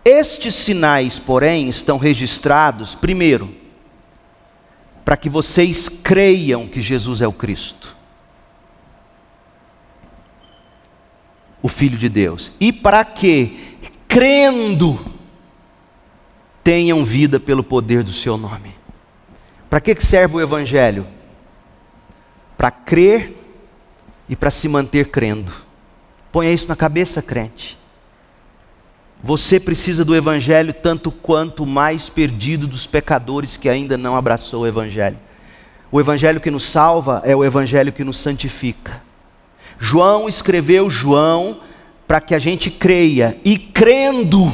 [0.03, 3.55] Estes sinais, porém, estão registrados, primeiro,
[5.03, 7.95] para que vocês creiam que Jesus é o Cristo,
[11.61, 13.77] o Filho de Deus, e para que,
[14.07, 14.99] crendo,
[16.63, 18.75] tenham vida pelo poder do Seu nome.
[19.69, 21.07] Para que serve o Evangelho?
[22.57, 23.35] Para crer
[24.27, 25.51] e para se manter crendo.
[26.31, 27.77] Ponha isso na cabeça, crente.
[29.21, 34.67] Você precisa do Evangelho tanto quanto mais perdido dos pecadores que ainda não abraçou o
[34.67, 35.17] Evangelho.
[35.91, 39.03] O Evangelho que nos salva é o Evangelho que nos santifica.
[39.77, 41.59] João escreveu João
[42.07, 44.51] para que a gente creia, e crendo,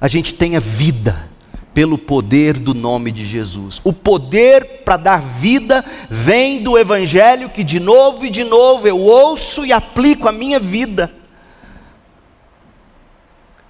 [0.00, 1.28] a gente tenha vida
[1.74, 3.80] pelo poder do nome de Jesus.
[3.84, 8.98] O poder para dar vida vem do Evangelho que de novo e de novo eu
[8.98, 11.12] ouço e aplico a minha vida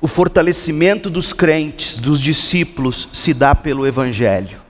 [0.04, 4.60] o fortalecimento dos crentes, dos discípulos, se dá pelo Evangelho.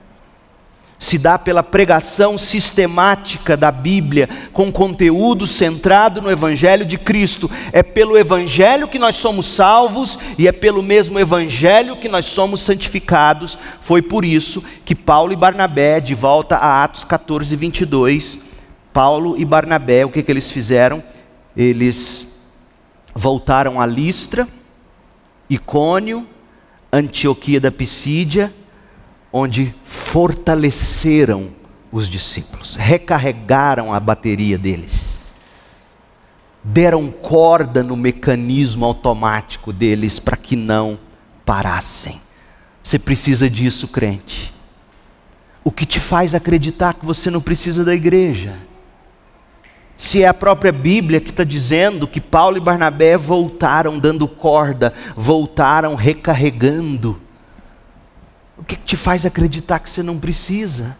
[0.97, 7.51] Se dá pela pregação sistemática da Bíblia, com conteúdo centrado no Evangelho de Cristo.
[7.73, 12.61] É pelo Evangelho que nós somos salvos e é pelo mesmo Evangelho que nós somos
[12.61, 13.57] santificados.
[13.81, 18.39] Foi por isso que Paulo e Barnabé, de volta a Atos 14, 22,
[18.93, 21.03] Paulo e Barnabé, o que, que eles fizeram?
[21.57, 22.25] Eles
[23.13, 24.47] voltaram a Listra
[25.49, 26.27] Icônio,
[26.91, 28.53] Antioquia da Pisídia,
[29.31, 31.49] onde fortaleceram
[31.91, 35.33] os discípulos, recarregaram a bateria deles,
[36.63, 40.97] deram corda no mecanismo automático deles para que não
[41.45, 42.21] parassem.
[42.83, 44.53] Você precisa disso, crente.
[45.63, 48.55] O que te faz acreditar que você não precisa da igreja?
[49.97, 54.93] Se é a própria Bíblia que está dizendo que Paulo e Barnabé voltaram dando corda,
[55.15, 57.21] voltaram recarregando,
[58.57, 60.97] o que, que te faz acreditar que você não precisa?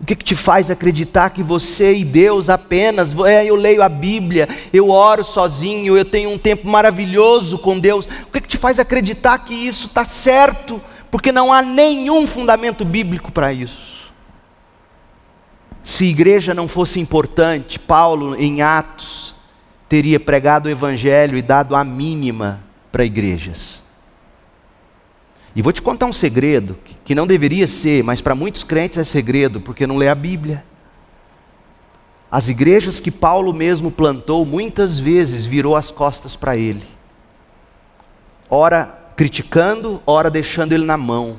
[0.00, 3.88] O que, que te faz acreditar que você e Deus apenas, é, eu leio a
[3.88, 8.06] Bíblia, eu oro sozinho, eu tenho um tempo maravilhoso com Deus?
[8.06, 10.80] O que, que te faz acreditar que isso está certo?
[11.10, 13.99] Porque não há nenhum fundamento bíblico para isso.
[15.82, 19.34] Se igreja não fosse importante, Paulo, em Atos,
[19.88, 22.60] teria pregado o Evangelho e dado a mínima
[22.92, 23.82] para igrejas.
[25.54, 29.04] E vou te contar um segredo, que não deveria ser, mas para muitos crentes é
[29.04, 30.64] segredo, porque não lê a Bíblia.
[32.30, 36.86] As igrejas que Paulo mesmo plantou, muitas vezes virou as costas para ele.
[38.48, 41.36] Ora criticando, ora deixando ele na mão.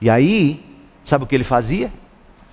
[0.00, 0.64] E aí,
[1.04, 1.92] Sabe o que ele fazia?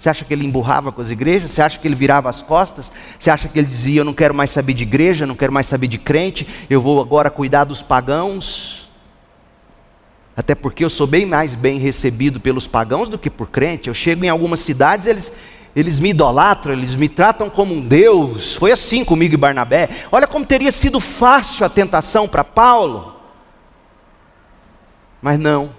[0.02, 1.52] Você acha que ele emburrava com as igrejas?
[1.52, 2.92] Você acha que ele virava as costas?
[3.20, 5.68] Você acha que ele dizia: Eu não quero mais saber de igreja, não quero mais
[5.68, 8.90] saber de crente, eu vou agora cuidar dos pagãos?
[10.36, 13.90] Até porque eu sou bem mais bem recebido pelos pagãos do que por crente.
[13.90, 15.32] Eu chego em algumas cidades, eles,
[15.76, 18.56] eles me idolatram, eles me tratam como um Deus.
[18.56, 19.88] Foi assim comigo e Barnabé.
[20.12, 23.18] Olha como teria sido fácil a tentação para Paulo.
[25.22, 25.70] Mas não,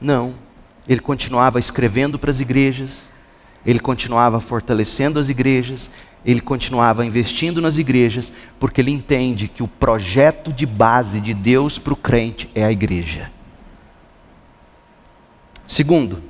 [0.00, 0.47] não
[0.88, 3.08] ele continuava escrevendo para as igrejas,
[3.66, 5.90] ele continuava fortalecendo as igrejas,
[6.24, 11.78] ele continuava investindo nas igrejas, porque ele entende que o projeto de base de Deus
[11.78, 13.30] para o crente é a igreja.
[15.66, 16.22] Segundo,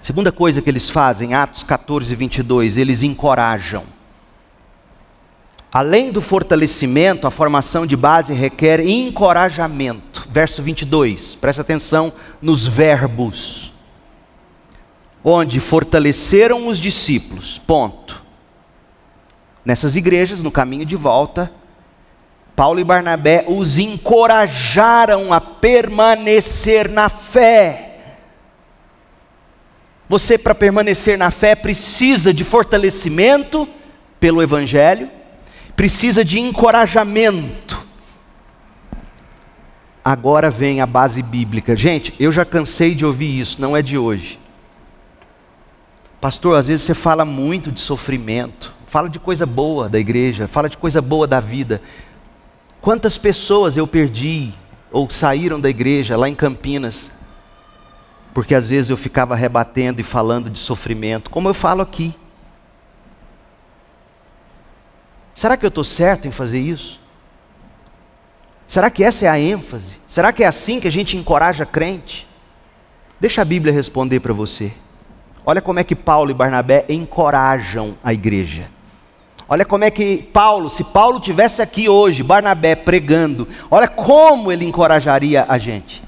[0.00, 3.84] segunda coisa que eles fazem, Atos 14, 22, eles encorajam.
[5.72, 10.26] Além do fortalecimento, a formação de base requer encorajamento.
[10.28, 12.12] Verso 22, presta atenção
[12.42, 13.72] nos verbos.
[15.22, 18.20] Onde fortaleceram os discípulos, ponto.
[19.64, 21.52] Nessas igrejas, no caminho de volta,
[22.56, 27.86] Paulo e Barnabé os encorajaram a permanecer na fé.
[30.08, 33.68] Você, para permanecer na fé, precisa de fortalecimento
[34.18, 35.19] pelo Evangelho
[35.76, 37.86] precisa de encorajamento.
[40.04, 41.76] Agora vem a base bíblica.
[41.76, 44.38] Gente, eu já cansei de ouvir isso, não é de hoje.
[46.20, 50.68] Pastor, às vezes você fala muito de sofrimento, fala de coisa boa da igreja, fala
[50.68, 51.80] de coisa boa da vida.
[52.80, 54.52] Quantas pessoas eu perdi
[54.90, 57.10] ou saíram da igreja lá em Campinas,
[58.34, 62.14] porque às vezes eu ficava rebatendo e falando de sofrimento, como eu falo aqui.
[65.34, 67.00] Será que eu estou certo em fazer isso?
[68.66, 69.98] Será que essa é a ênfase?
[70.06, 72.28] Será que é assim que a gente encoraja crente?
[73.18, 74.72] Deixa a Bíblia responder para você.
[75.44, 78.70] Olha como é que Paulo e Barnabé encorajam a igreja.
[79.48, 84.64] Olha como é que Paulo, se Paulo tivesse aqui hoje, Barnabé pregando, olha como ele
[84.64, 86.04] encorajaria a gente.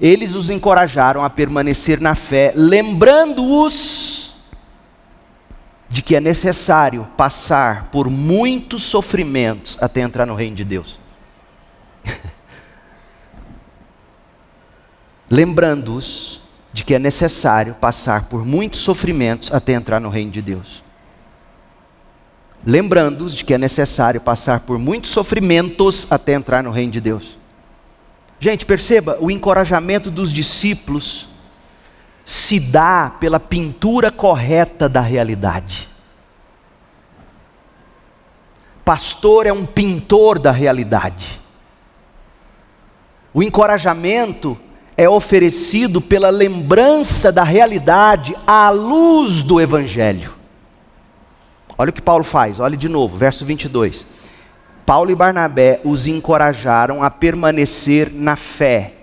[0.00, 4.25] Eles os encorajaram a permanecer na fé, lembrando-os
[5.88, 10.98] de que é necessário passar por muitos sofrimentos até entrar no reino de Deus.
[15.30, 16.40] Lembrando-os
[16.72, 20.84] de que é necessário passar por muitos sofrimentos até entrar no reino de Deus.
[22.66, 27.38] lembrando-os de que é necessário passar por muitos sofrimentos até entrar no reino de Deus.
[28.40, 31.28] Gente, perceba, o encorajamento dos discípulos
[32.26, 35.88] se dá pela pintura correta da realidade.
[38.84, 41.40] Pastor é um pintor da realidade.
[43.32, 44.58] O encorajamento
[44.96, 50.34] é oferecido pela lembrança da realidade à luz do Evangelho.
[51.78, 54.06] Olha o que Paulo faz, olhe de novo, verso 22.
[54.84, 58.94] Paulo e Barnabé os encorajaram a permanecer na fé,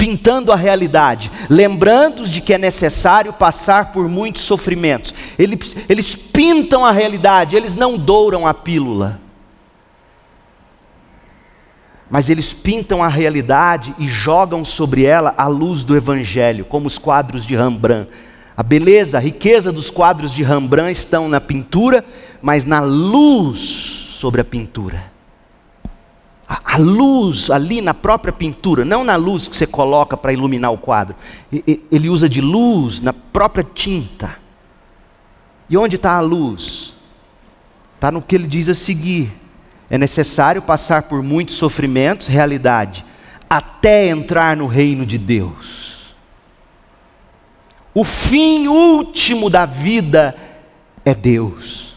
[0.00, 5.12] pintando a realidade, lembrando-os de que é necessário passar por muitos sofrimentos.
[5.38, 9.20] Eles, eles pintam a realidade, eles não douram a pílula
[12.10, 16.98] mas eles pintam a realidade e jogam sobre ela a luz do Evangelho, como os
[16.98, 18.10] quadros de Rembrandt.
[18.56, 22.04] A beleza, a riqueza dos quadros de Rembrandt estão na pintura,
[22.42, 25.19] mas na luz sobre a pintura.
[26.52, 30.78] A, luz ali na própria pintura, não na luz que você coloca para iluminar o
[30.78, 31.14] quadro.
[31.52, 34.36] Ele usa de luz na própria tinta.
[35.68, 36.92] E onde está a luz?
[37.94, 39.40] Está no que ele diz a seguir
[39.90, 43.04] é necessário passar por muitos sofrimentos, realidade,
[43.50, 46.14] até entrar no reino de Deus.
[47.92, 50.36] O fim último da vida
[51.04, 51.89] é Deus,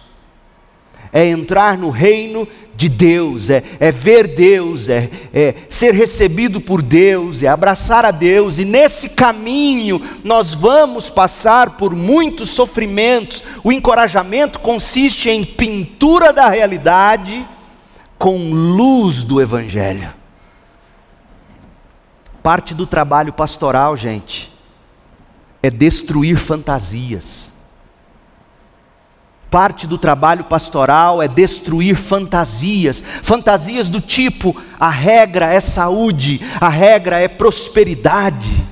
[1.14, 6.82] é entrar no reino de Deus, é, é ver Deus, é, é ser recebido por
[6.82, 13.44] Deus, é abraçar a Deus, e nesse caminho nós vamos passar por muitos sofrimentos.
[13.64, 17.48] O encorajamento consiste em pintura da realidade
[18.18, 20.12] com luz do Evangelho.
[22.42, 24.52] Parte do trabalho pastoral, gente,
[25.62, 27.53] é destruir fantasias.
[29.54, 36.70] Parte do trabalho pastoral é destruir fantasias, fantasias do tipo: a regra é saúde, a
[36.70, 38.66] regra é prosperidade.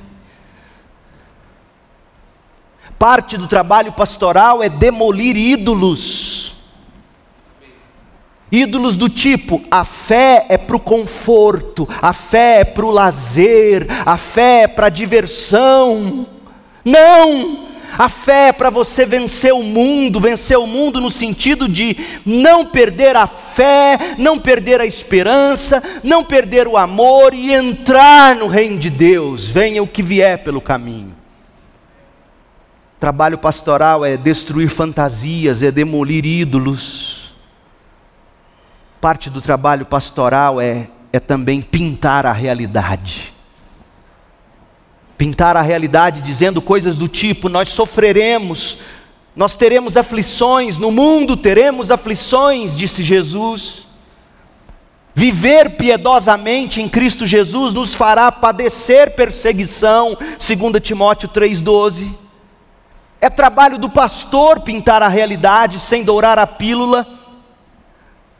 [2.97, 6.55] Parte do trabalho pastoral é demolir ídolos
[8.51, 13.85] Ídolos do tipo, a fé é para o conforto, a fé é para o lazer,
[14.03, 16.25] a fé é para a diversão.
[16.83, 17.70] Não!
[17.97, 22.65] A fé é para você vencer o mundo, vencer o mundo no sentido de não
[22.65, 28.77] perder a fé, não perder a esperança, não perder o amor e entrar no reino
[28.77, 31.15] de Deus, venha o que vier pelo caminho.
[32.99, 37.21] Trabalho pastoral é destruir fantasias, é demolir ídolos
[39.01, 43.30] Parte do trabalho pastoral é, é também pintar a realidade.
[45.21, 48.79] Pintar a realidade dizendo coisas do tipo: nós sofreremos,
[49.35, 53.85] nós teremos aflições, no mundo teremos aflições, disse Jesus.
[55.13, 62.15] Viver piedosamente em Cristo Jesus nos fará padecer perseguição, 2 Timóteo 3,12.
[63.19, 67.05] É trabalho do pastor pintar a realidade sem dourar a pílula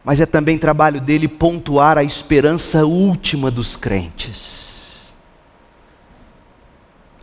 [0.03, 4.70] mas é também trabalho dele pontuar a esperança última dos crentes.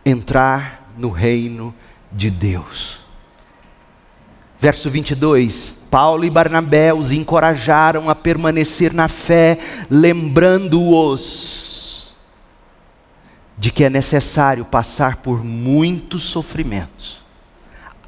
[0.05, 1.73] Entrar no reino
[2.11, 2.99] de Deus.
[4.59, 5.75] Verso 22.
[5.89, 9.57] Paulo e Barnabé os encorajaram a permanecer na fé,
[9.89, 11.59] lembrando-os
[13.57, 17.19] de que é necessário passar por muitos sofrimentos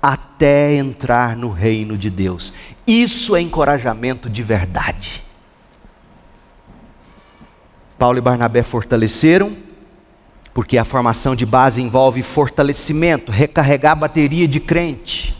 [0.01, 2.51] até entrar no reino de Deus.
[2.87, 5.23] Isso é encorajamento de verdade.
[7.99, 9.55] Paulo e Barnabé fortaleceram,
[10.53, 15.35] porque a formação de base envolve fortalecimento, recarregar a bateria de crente.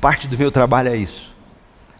[0.00, 1.34] Parte do meu trabalho é isso.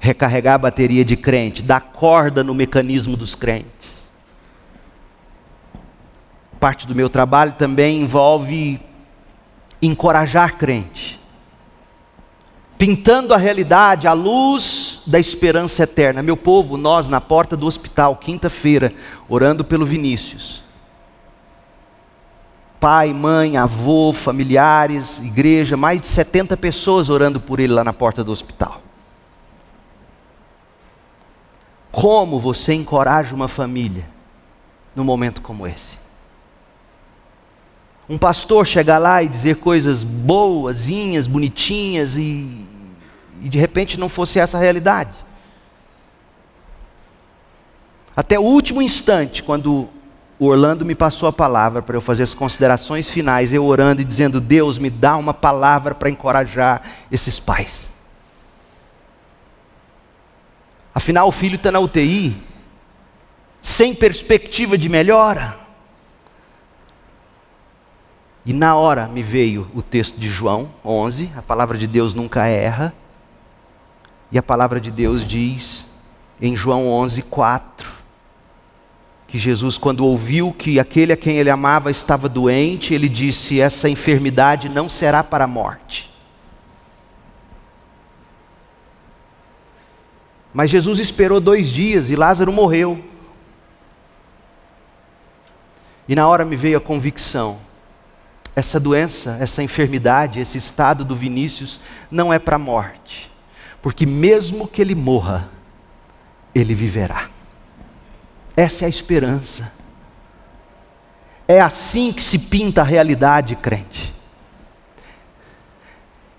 [0.00, 4.10] Recarregar a bateria de crente, dar corda no mecanismo dos crentes.
[6.58, 8.80] Parte do meu trabalho também envolve
[9.80, 11.20] encorajar crente,
[12.78, 16.22] pintando a realidade à luz da esperança eterna.
[16.22, 18.94] Meu povo, nós na porta do hospital, quinta-feira,
[19.28, 20.65] orando pelo Vinícius.
[22.86, 28.22] Pai, mãe, avô, familiares, igreja, mais de 70 pessoas orando por ele lá na porta
[28.22, 28.80] do hospital.
[31.90, 34.08] Como você encoraja uma família
[34.94, 35.98] num momento como esse?
[38.08, 42.68] um pastor chegar lá e dizer coisas boazinhas, bonitinhas e,
[43.42, 45.10] e de repente não fosse essa a realidade.
[48.14, 49.88] Até o último instante, quando
[50.38, 54.04] o Orlando me passou a palavra para eu fazer as considerações finais, eu orando e
[54.04, 57.88] dizendo: Deus, me dá uma palavra para encorajar esses pais.
[60.94, 62.42] Afinal, o filho está na UTI,
[63.62, 65.58] sem perspectiva de melhora.
[68.44, 72.46] E na hora me veio o texto de João 11, a palavra de Deus nunca
[72.46, 72.94] erra.
[74.30, 75.90] E a palavra de Deus diz
[76.40, 77.95] em João 11, 4,
[79.28, 83.88] que Jesus, quando ouviu que aquele a quem ele amava estava doente, ele disse: Essa
[83.88, 86.14] enfermidade não será para a morte.
[90.54, 93.04] Mas Jesus esperou dois dias e Lázaro morreu.
[96.08, 97.58] E na hora me veio a convicção:
[98.54, 103.30] essa doença, essa enfermidade, esse estado do Vinícius não é para a morte,
[103.82, 105.50] porque mesmo que ele morra,
[106.54, 107.35] ele viverá.
[108.56, 109.70] Essa é a esperança.
[111.46, 114.16] É assim que se pinta a realidade, crente.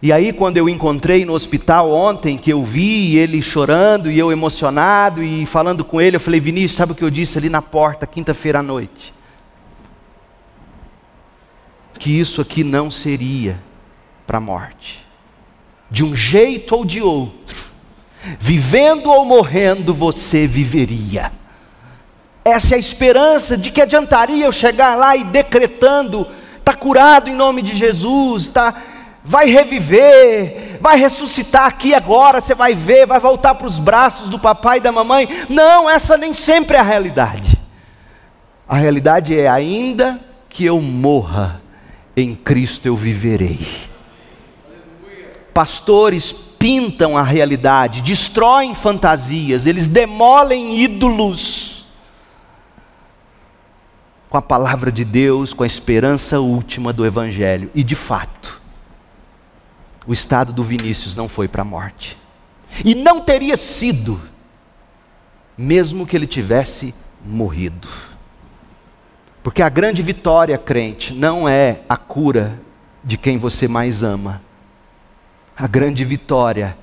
[0.02, 4.32] E aí, quando eu encontrei no hospital ontem, que eu vi ele chorando e eu
[4.32, 7.62] emocionado e falando com ele, eu falei: Vinícius, sabe o que eu disse ali na
[7.62, 9.14] porta, quinta-feira à noite?
[11.98, 13.60] Que isso aqui não seria
[14.28, 15.04] para a morte.
[15.90, 17.72] De um jeito ou de outro,
[18.40, 21.32] vivendo ou morrendo, você viveria.
[22.48, 26.26] Essa é a esperança de que adiantaria eu chegar lá e decretando:
[26.58, 28.74] está curado em nome de Jesus, está
[29.22, 34.40] vai reviver, vai ressuscitar aqui agora, você vai ver, vai voltar para os braços do
[34.40, 35.28] papai e da mamãe.
[35.50, 37.60] Não, essa nem sempre é a realidade.
[38.66, 40.18] A realidade é ainda
[40.48, 41.62] que eu morra,
[42.16, 43.60] em Cristo eu viverei.
[45.54, 51.77] Pastores pintam a realidade, destroem fantasias, eles demolem ídolos
[54.38, 57.72] com a palavra de Deus, com a esperança última do Evangelho.
[57.74, 58.62] E de fato,
[60.06, 62.20] o estado do Vinícius não foi para a morte.
[62.86, 64.22] E não teria sido,
[65.58, 66.94] mesmo que ele tivesse
[67.26, 67.88] morrido.
[69.42, 72.60] Porque a grande vitória, crente, não é a cura
[73.04, 74.44] de quem você mais ama.
[75.58, 76.78] A grande vitória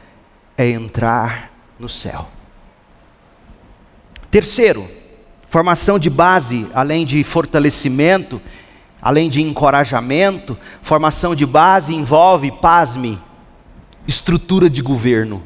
[0.59, 2.27] é entrar no céu.
[4.29, 5.04] Terceiro,
[5.55, 8.43] Formação de base, além de fortalecimento,
[9.01, 13.21] além de encorajamento, formação de base envolve, pasme,
[14.05, 15.45] estrutura de governo.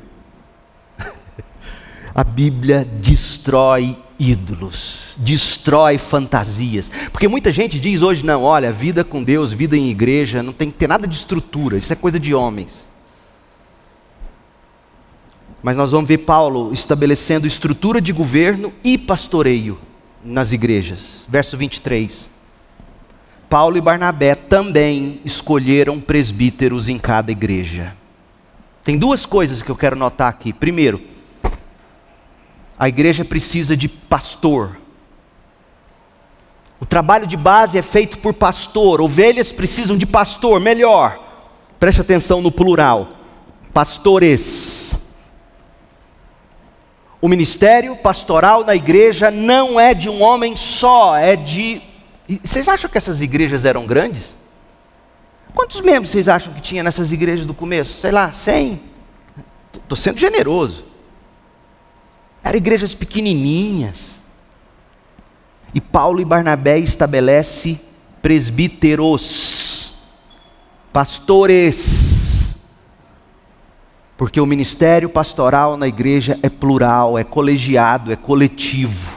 [2.15, 6.91] A Bíblia destrói ídolos, destrói fantasias.
[7.13, 10.71] Porque muita gente diz hoje, não, olha, vida com Deus, vida em igreja, não tem
[10.71, 12.91] que ter nada de estrutura, isso é coisa de homens.
[15.63, 19.87] Mas nós vamos ver Paulo estabelecendo estrutura de governo e pastoreio
[20.25, 21.27] nas igrejas.
[21.29, 22.31] Verso 23.
[23.49, 27.97] Paulo e Barnabé também escolheram presbíteros em cada igreja.
[28.85, 30.53] Tem duas coisas que eu quero notar aqui.
[30.53, 31.01] Primeiro,
[32.79, 34.79] a igreja precisa de pastor.
[36.81, 39.01] O trabalho de base é feito por pastor.
[39.01, 41.19] Ovelhas precisam de pastor, melhor.
[41.79, 43.09] Preste atenção no plural.
[43.73, 44.95] Pastores.
[47.21, 51.83] O ministério pastoral na igreja não é de um homem só, é de.
[52.43, 54.39] Vocês acham que essas igrejas eram grandes?
[55.55, 58.01] Quantos membros vocês acham que tinha nessas igrejas do começo?
[58.01, 58.81] Sei lá, 100?
[59.75, 60.85] Estou sendo generoso.
[62.45, 64.17] Eram igrejas pequenininhas.
[65.75, 67.81] E Paulo e Barnabé estabelece
[68.23, 69.95] presbíteros,
[70.93, 72.08] pastores
[74.19, 79.17] porque o ministério pastoral na igreja é plural, é colegiado, é coletivo.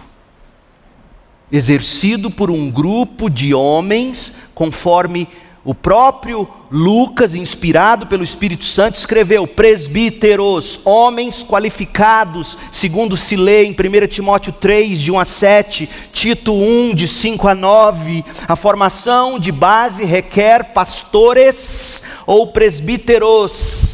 [1.51, 5.27] Exercido por um grupo de homens, conforme
[5.65, 13.71] o próprio Lucas, inspirado pelo Espírito Santo, escreveu: presbíteros, homens qualificados, segundo se lê em
[13.71, 18.23] 1 Timóteo 3, de 1 a 7, Tito 1, de 5 a 9.
[18.47, 23.90] A formação de base requer pastores ou presbíteros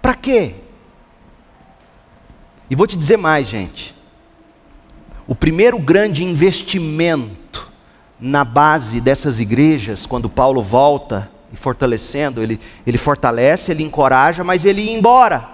[0.00, 0.54] para quê?
[2.68, 3.94] E vou te dizer mais, gente.
[5.26, 7.70] O primeiro grande investimento
[8.20, 14.64] na base dessas igrejas, quando Paulo volta e fortalecendo, ele, ele fortalece, ele encoraja, mas
[14.64, 15.48] ele ia embora.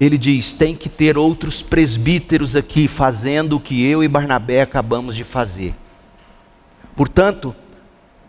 [0.00, 5.14] Ele diz: tem que ter outros presbíteros aqui fazendo o que eu e Barnabé acabamos
[5.14, 5.74] de fazer.
[6.96, 7.54] Portanto,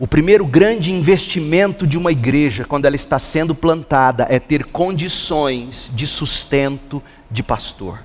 [0.01, 5.91] o primeiro grande investimento de uma igreja, quando ela está sendo plantada, é ter condições
[5.93, 8.03] de sustento de pastor.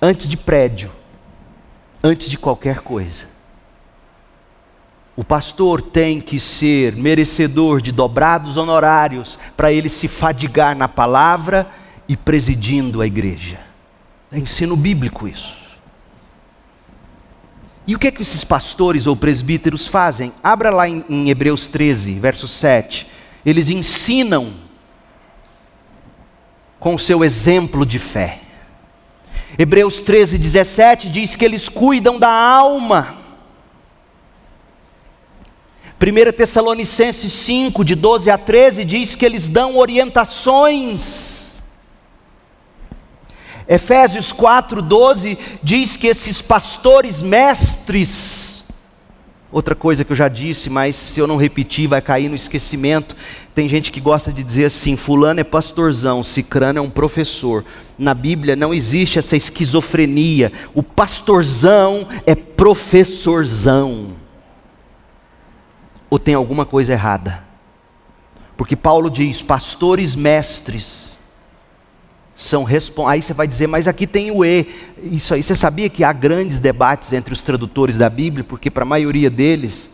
[0.00, 0.92] Antes de prédio,
[2.00, 3.26] antes de qualquer coisa.
[5.16, 11.68] O pastor tem que ser merecedor de dobrados honorários para ele se fadigar na palavra
[12.08, 13.58] e presidindo a igreja.
[14.30, 15.55] É ensino bíblico isso.
[17.86, 20.32] E o que é que esses pastores ou presbíteros fazem?
[20.42, 23.06] Abra lá em, em Hebreus 13, verso 7.
[23.44, 24.54] Eles ensinam
[26.80, 28.40] com o seu exemplo de fé.
[29.58, 33.18] Hebreus 13, 17 diz que eles cuidam da alma.
[35.98, 41.35] 1 Tessalonicenses 5, de 12 a 13, diz que eles dão orientações.
[43.68, 48.64] Efésios 4, 12 diz que esses pastores mestres,
[49.50, 53.16] outra coisa que eu já disse, mas se eu não repetir vai cair no esquecimento.
[53.54, 57.64] Tem gente que gosta de dizer assim: Fulano é pastorzão, Cicrano é um professor.
[57.98, 60.52] Na Bíblia não existe essa esquizofrenia.
[60.72, 64.10] O pastorzão é professorzão
[66.08, 67.42] ou tem alguma coisa errada.
[68.56, 71.15] Porque Paulo diz: pastores mestres
[72.36, 72.66] são.
[73.06, 74.68] Aí você vai dizer, mas aqui tem o E.
[75.02, 78.82] Isso aí, você sabia que há grandes debates entre os tradutores da Bíblia, porque para
[78.82, 79.90] a maioria deles,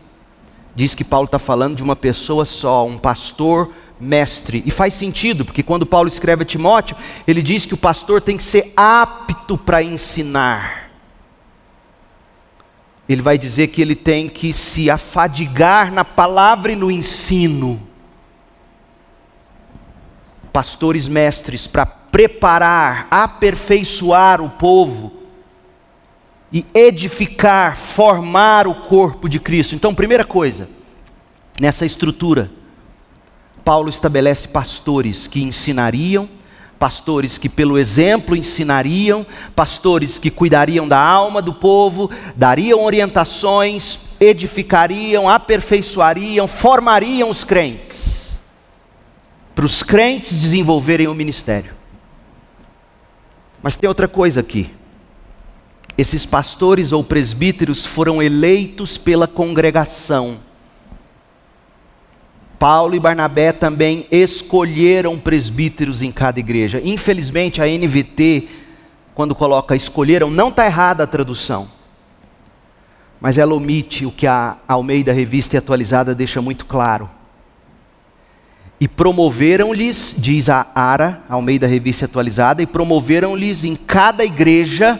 [0.75, 4.61] diz que Paulo está falando de uma pessoa só, um pastor mestre.
[4.65, 8.37] E faz sentido, porque quando Paulo escreve a Timóteo, ele diz que o pastor tem
[8.37, 10.83] que ser apto para ensinar
[13.07, 17.81] ele vai dizer que ele tem que se afadigar na palavra e no ensino.
[20.53, 25.11] Pastores mestres para preparar, aperfeiçoar o povo
[26.51, 29.73] e edificar, formar o corpo de Cristo.
[29.73, 30.69] Então, primeira coisa,
[31.59, 32.51] nessa estrutura,
[33.65, 36.29] Paulo estabelece pastores que ensinariam,
[36.77, 45.27] pastores que, pelo exemplo, ensinariam, pastores que cuidariam da alma do povo, dariam orientações, edificariam,
[45.27, 48.39] aperfeiçoariam, formariam os crentes,
[49.55, 51.81] para os crentes desenvolverem o ministério.
[53.63, 54.69] Mas tem outra coisa aqui.
[55.97, 60.39] Esses pastores ou presbíteros foram eleitos pela congregação
[62.63, 66.81] Paulo e Barnabé também escolheram presbíteros em cada igreja.
[66.81, 68.47] Infelizmente, a NVT,
[69.13, 71.69] quando coloca escolheram, não está errada a tradução.
[73.19, 77.09] Mas ela omite o que a Almeida Revista e Atualizada deixa muito claro.
[78.83, 84.99] E promoveram-lhes, diz a Ara, Almeida Revista Atualizada, e promoveram-lhes em cada igreja,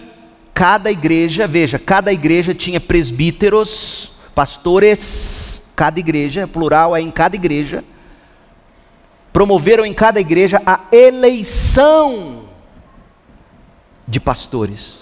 [0.53, 7.83] cada igreja, veja, cada igreja tinha presbíteros, pastores, cada igreja, plural é em cada igreja,
[9.33, 12.45] promoveram em cada igreja a eleição
[14.07, 14.95] de pastores.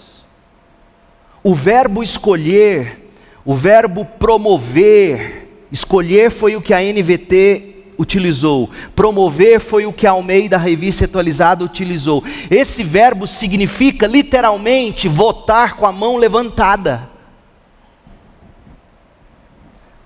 [1.44, 3.12] O verbo escolher,
[3.46, 10.12] o verbo promover, escolher foi o que a NVT utilizou, promover foi o que a
[10.12, 12.24] Almeida Revista Atualizada utilizou.
[12.50, 17.10] Esse verbo significa literalmente votar com a mão levantada.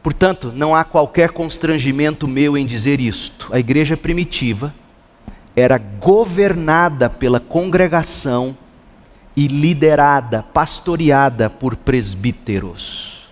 [0.03, 3.49] Portanto, não há qualquer constrangimento meu em dizer isto.
[3.51, 4.73] A igreja primitiva
[5.55, 8.55] era governada pela congregação
[9.36, 13.27] e liderada, pastoreada por presbíteros.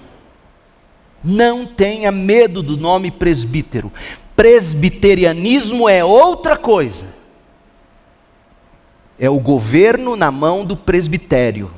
[1.23, 3.91] Não tenha medo do nome presbítero.
[4.35, 7.05] Presbiterianismo é outra coisa.
[9.19, 11.71] É o governo na mão do presbitério.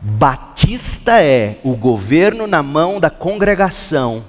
[0.00, 4.24] Batista é o governo na mão da congregação.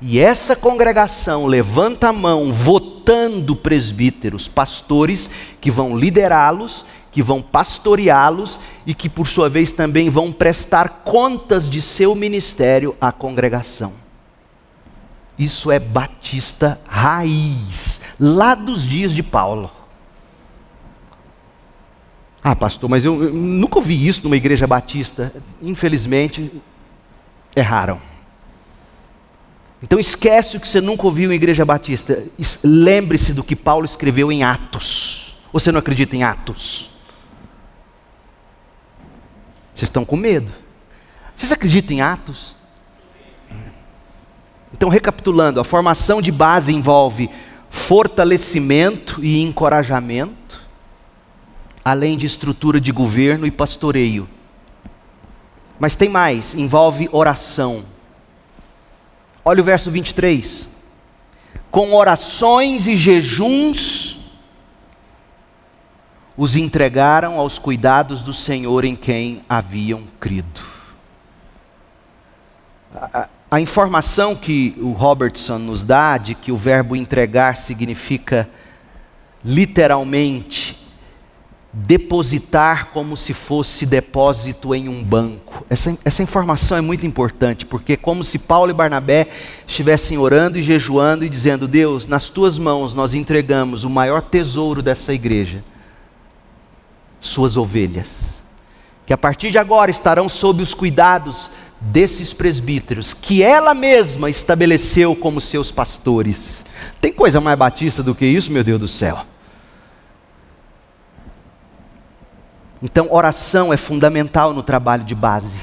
[0.00, 8.58] E essa congregação levanta a mão votando presbíteros, pastores que vão liderá-los, que vão pastoreá-los
[8.84, 14.01] e que por sua vez também vão prestar contas de seu ministério à congregação.
[15.42, 19.70] Isso é batista raiz, lá dos dias de Paulo.
[22.44, 25.32] Ah, pastor, mas eu, eu nunca ouvi isso numa igreja batista.
[25.60, 26.52] Infelizmente,
[27.56, 28.00] erraram.
[29.82, 32.24] Então esquece o que você nunca ouviu em igreja batista.
[32.62, 35.36] Lembre-se do que Paulo escreveu em Atos.
[35.52, 36.88] Você não acredita em Atos?
[39.74, 40.52] Vocês estão com medo.
[41.34, 42.54] Vocês acreditam em Atos?
[44.82, 47.30] Então, recapitulando, a formação de base envolve
[47.70, 50.60] fortalecimento e encorajamento
[51.84, 54.28] além de estrutura de governo e pastoreio.
[55.78, 57.84] Mas tem mais, envolve oração.
[59.44, 60.66] Olha o verso 23.
[61.70, 64.18] Com orações e jejuns,
[66.36, 70.60] os entregaram aos cuidados do Senhor em quem haviam crido.
[73.52, 78.48] A, informação que o Robertson nos dá de que o verbo entregar significa
[79.44, 80.80] literalmente
[81.70, 85.66] depositar como se fosse depósito em um banco.
[85.68, 89.28] Essa, essa informação é muito importante, porque é como se Paulo e Barnabé
[89.66, 94.80] estivessem orando e jejuando e dizendo: Deus, nas tuas mãos nós entregamos o maior tesouro
[94.80, 95.62] dessa igreja,
[97.20, 98.42] suas ovelhas,
[99.04, 101.50] que a partir de agora estarão sob os cuidados
[101.82, 106.64] desses presbíteros, que ela mesma estabeleceu como seus pastores.
[107.00, 109.26] Tem coisa mais batista do que isso, meu Deus do céu?
[112.80, 115.60] Então, oração é fundamental no trabalho de base.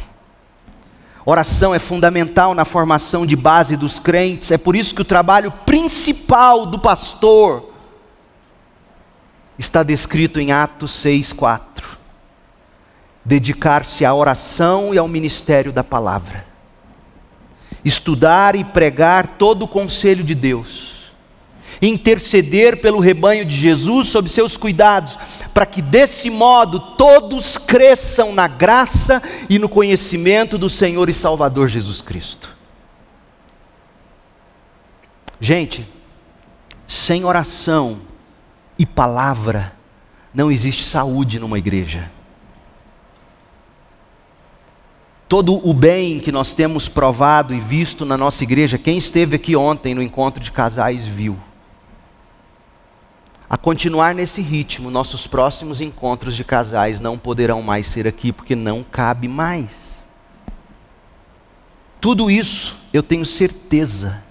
[1.26, 4.51] Oração é fundamental na formação de base dos crentes.
[4.51, 7.74] É por isso que o trabalho principal do pastor
[9.57, 11.99] está descrito em Atos 6:4.
[13.30, 16.47] Dedicar-se à oração e ao ministério da palavra.
[17.86, 20.89] Estudar e pregar todo o conselho de Deus
[21.82, 25.17] interceder pelo rebanho de Jesus sob seus cuidados,
[25.53, 31.67] para que desse modo todos cresçam na graça e no conhecimento do Senhor e Salvador
[31.67, 32.55] Jesus Cristo.
[35.39, 35.88] Gente,
[36.86, 38.01] sem oração
[38.77, 39.73] e palavra,
[40.34, 42.11] não existe saúde numa igreja.
[45.30, 49.55] Todo o bem que nós temos provado e visto na nossa igreja, quem esteve aqui
[49.55, 51.38] ontem no encontro de casais viu
[53.49, 58.55] a continuar nesse ritmo, nossos próximos encontros de casais não poderão mais ser aqui porque
[58.55, 60.05] não cabe mais.
[61.99, 64.23] Tudo isso, eu tenho certeza,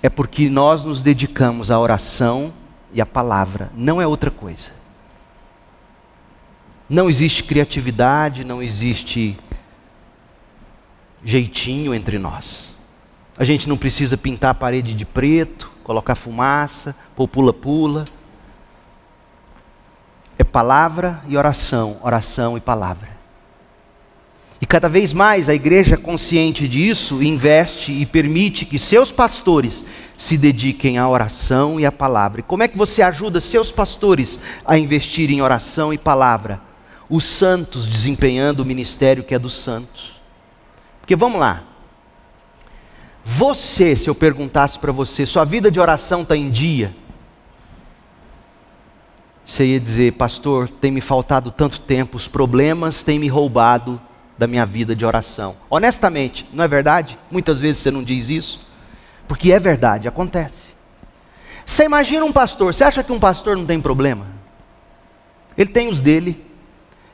[0.00, 2.52] é porque nós nos dedicamos à oração
[2.92, 4.70] e à palavra, não é outra coisa.
[6.88, 9.36] Não existe criatividade, não existe
[11.24, 12.72] jeitinho entre nós.
[13.38, 18.04] A gente não precisa pintar a parede de preto, colocar fumaça, pôr pula-pula.
[20.38, 23.12] É palavra e oração, oração e palavra.
[24.62, 29.84] E cada vez mais a igreja, consciente disso, investe e permite que seus pastores
[30.16, 32.40] se dediquem à oração e à palavra.
[32.40, 36.60] E como é que você ajuda seus pastores a investir em oração e palavra?
[37.10, 40.21] Os santos desempenhando o ministério que é dos santos.
[41.02, 41.64] Porque vamos lá,
[43.24, 46.94] você, se eu perguntasse para você, sua vida de oração está em dia?
[49.44, 54.00] Você ia dizer, pastor, tem me faltado tanto tempo, os problemas têm me roubado
[54.38, 55.56] da minha vida de oração.
[55.68, 57.18] Honestamente, não é verdade?
[57.30, 58.64] Muitas vezes você não diz isso,
[59.26, 60.72] porque é verdade, acontece.
[61.66, 64.26] Você imagina um pastor, você acha que um pastor não tem problema?
[65.58, 66.44] Ele tem os dele,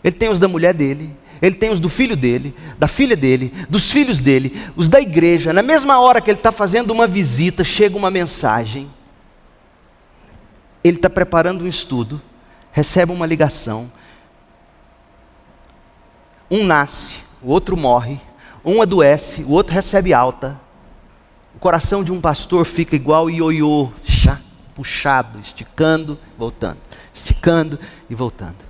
[0.04, 3.52] ele tem os da mulher dele, ele tem os do filho dele, da filha dele,
[3.68, 5.52] dos filhos dele, os da igreja.
[5.52, 8.90] Na mesma hora que ele está fazendo uma visita, chega uma mensagem.
[10.82, 12.20] Ele está preparando um estudo,
[12.72, 13.90] recebe uma ligação.
[16.50, 18.20] Um nasce, o outro morre,
[18.64, 20.58] um adoece, o outro recebe alta.
[21.54, 23.90] O coração de um pastor fica igual ioiô,
[24.78, 26.78] puxado, esticando, voltando,
[27.12, 28.67] esticando e voltando.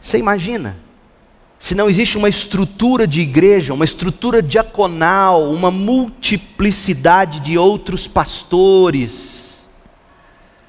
[0.00, 0.76] Você imagina?
[1.58, 9.68] Se não existe uma estrutura de igreja, uma estrutura diaconal, uma multiplicidade de outros pastores,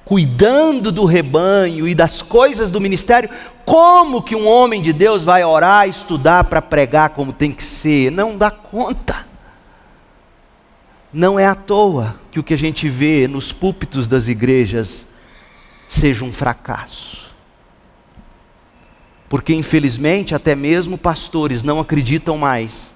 [0.04, 3.30] cuidando do rebanho e das coisas do ministério,
[3.64, 8.12] como que um homem de Deus vai orar, estudar para pregar como tem que ser?
[8.12, 9.26] Não dá conta.
[11.10, 15.06] Não é à toa que o que a gente vê nos púlpitos das igrejas
[15.88, 17.21] seja um fracasso
[19.32, 22.92] porque infelizmente até mesmo pastores não acreditam mais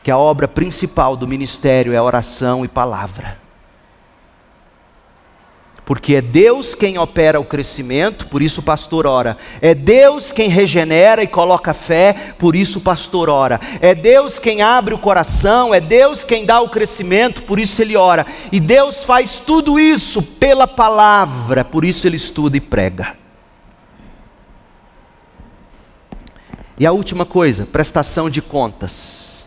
[0.00, 3.36] que a obra principal do ministério é oração e palavra.
[5.84, 9.36] Porque é Deus quem opera o crescimento, por isso o pastor ora.
[9.60, 13.58] É Deus quem regenera e coloca fé, por isso o pastor ora.
[13.80, 17.96] É Deus quem abre o coração, é Deus quem dá o crescimento, por isso ele
[17.96, 18.24] ora.
[18.52, 23.23] E Deus faz tudo isso pela palavra, por isso ele estuda e prega.
[26.78, 29.46] E a última coisa, prestação de contas.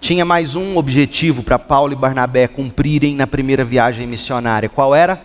[0.00, 4.68] Tinha mais um objetivo para Paulo e Barnabé cumprirem na primeira viagem missionária.
[4.68, 5.22] Qual era?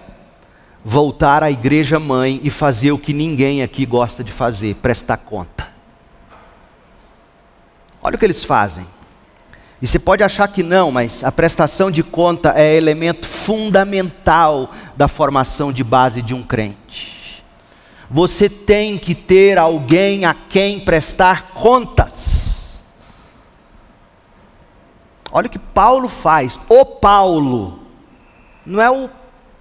[0.84, 5.68] Voltar à igreja mãe e fazer o que ninguém aqui gosta de fazer: prestar conta.
[8.03, 8.86] Olha o que eles fazem.
[9.82, 15.08] E você pode achar que não, mas a prestação de conta é elemento fundamental da
[15.08, 17.24] formação de base de um crente.
[18.10, 22.82] Você tem que ter alguém a quem prestar contas.
[25.32, 26.60] Olha o que Paulo faz.
[26.70, 27.80] O Paulo,
[28.66, 29.10] não é o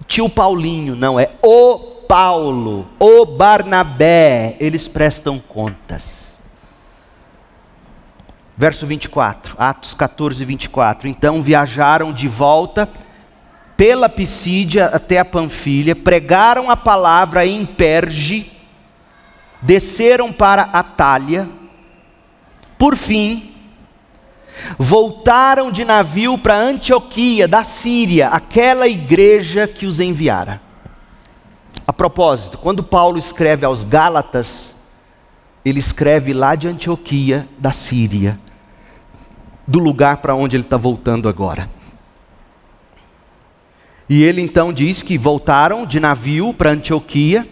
[0.07, 6.37] tio Paulinho, não, é o Paulo, o Barnabé, eles prestam contas.
[8.57, 11.09] Verso 24, Atos 14, 24.
[11.09, 12.87] Então viajaram de volta
[13.77, 18.51] pela Pisídia até a Panfilha, pregaram a palavra em Perge,
[19.61, 21.49] desceram para Atália,
[22.77, 23.53] por fim,
[24.77, 30.61] voltaram de navio para Antioquia, da Síria, aquela igreja que os enviara.
[31.85, 34.75] A propósito, quando Paulo escreve aos Gálatas,
[35.63, 38.37] ele escreve lá de Antioquia, da Síria,
[39.67, 41.69] do lugar para onde ele está voltando agora.
[44.07, 47.47] E ele então diz que voltaram de navio para Antioquia,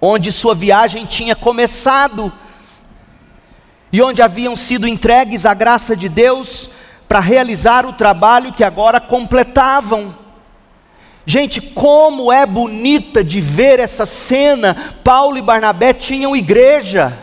[0.00, 2.32] onde sua viagem tinha começado
[3.92, 6.70] e onde haviam sido entregues à graça de Deus
[7.08, 10.14] para realizar o trabalho que agora completavam.
[11.24, 14.94] Gente, como é bonita de ver essa cena.
[15.02, 17.16] Paulo e Barnabé tinham igreja.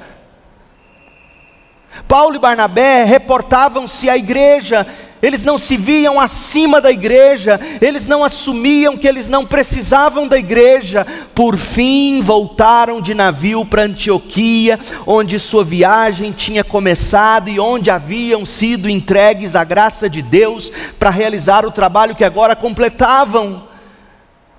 [2.08, 4.88] Paulo e Barnabé reportavam-se à igreja,
[5.24, 10.38] eles não se viam acima da igreja, eles não assumiam que eles não precisavam da
[10.38, 11.08] igreja.
[11.34, 18.46] Por fim, voltaram de navio para Antioquia, onde sua viagem tinha começado e onde haviam
[18.46, 20.70] sido entregues à graça de Deus
[21.00, 23.70] para realizar o trabalho que agora completavam.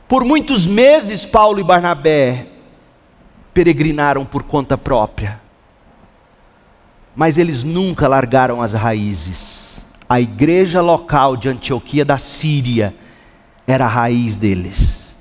[0.08, 2.46] Por muitos meses, Paulo e Barnabé
[3.52, 5.38] peregrinaram por conta própria,
[7.14, 9.73] mas eles nunca largaram as raízes
[10.14, 12.94] a igreja local de Antioquia da Síria
[13.66, 15.12] era a raiz deles.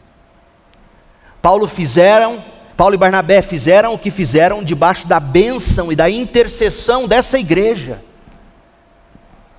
[1.41, 2.45] Paulo fizeram,
[2.77, 8.03] Paulo e Barnabé fizeram o que fizeram debaixo da bênção e da intercessão dessa igreja.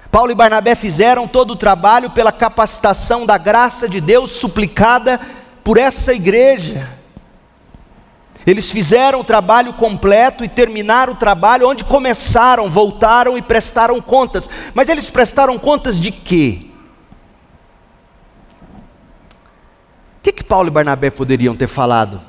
[0.08, 5.20] Paulo e Barnabé fizeram todo o trabalho pela capacitação da graça de Deus suplicada
[5.64, 6.93] por essa igreja.
[8.46, 14.48] Eles fizeram o trabalho completo e terminaram o trabalho onde começaram, voltaram e prestaram contas.
[14.74, 16.66] Mas eles prestaram contas de quê?
[20.18, 22.20] O que, que Paulo e Barnabé poderiam ter falado?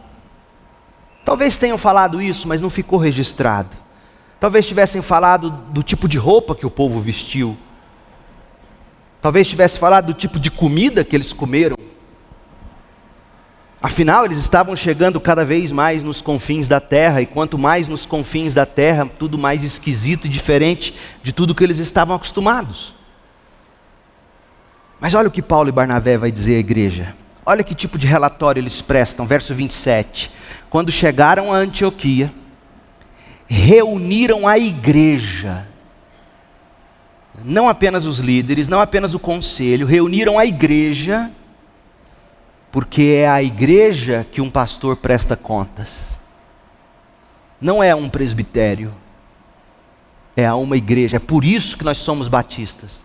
[1.24, 3.76] Talvez tenham falado isso, mas não ficou registrado.
[4.40, 7.58] Talvez tivessem falado do tipo de roupa que o povo vestiu.
[9.22, 11.76] Talvez tivesse falado do tipo de comida que eles comeram.
[13.86, 18.04] Afinal, eles estavam chegando cada vez mais nos confins da terra, e quanto mais nos
[18.04, 22.96] confins da terra, tudo mais esquisito e diferente de tudo que eles estavam acostumados.
[25.00, 27.16] Mas olha o que Paulo e Barnabé vai dizer à igreja.
[27.46, 30.32] Olha que tipo de relatório eles prestam, verso 27.
[30.68, 32.34] Quando chegaram a Antioquia,
[33.46, 35.68] reuniram a igreja,
[37.44, 41.30] não apenas os líderes, não apenas o conselho, reuniram a igreja
[42.76, 46.20] porque é a igreja que um pastor presta contas.
[47.62, 48.94] Não é um presbitério,
[50.36, 51.16] é a uma igreja.
[51.16, 53.00] É por isso que nós somos batistas.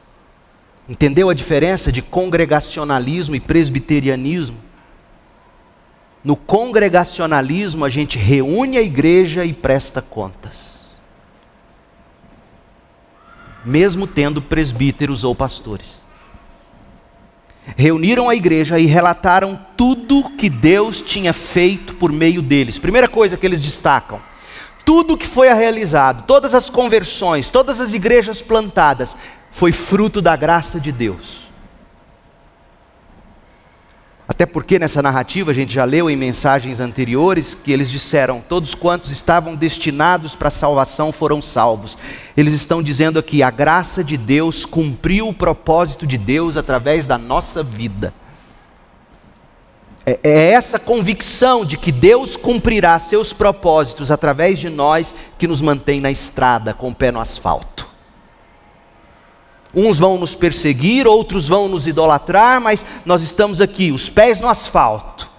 [0.88, 4.56] Entendeu a diferença de congregacionalismo e presbiterianismo?
[6.24, 10.80] No congregacionalismo, a gente reúne a igreja e presta contas,
[13.64, 16.02] mesmo tendo presbíteros ou pastores
[17.76, 22.78] reuniram a igreja e relataram tudo que Deus tinha feito por meio deles.
[22.78, 24.20] Primeira coisa que eles destacam:
[24.84, 29.16] tudo que foi realizado, todas as conversões, todas as igrejas plantadas,
[29.50, 31.49] foi fruto da graça de Deus.
[34.31, 38.76] Até porque nessa narrativa a gente já leu em mensagens anteriores que eles disseram: todos
[38.76, 41.99] quantos estavam destinados para a salvação foram salvos.
[42.37, 47.18] Eles estão dizendo aqui: a graça de Deus cumpriu o propósito de Deus através da
[47.18, 48.14] nossa vida.
[50.07, 55.61] É, é essa convicção de que Deus cumprirá seus propósitos através de nós que nos
[55.61, 57.89] mantém na estrada com o pé no asfalto.
[59.74, 64.48] Uns vão nos perseguir, outros vão nos idolatrar, mas nós estamos aqui, os pés no
[64.48, 65.30] asfalto,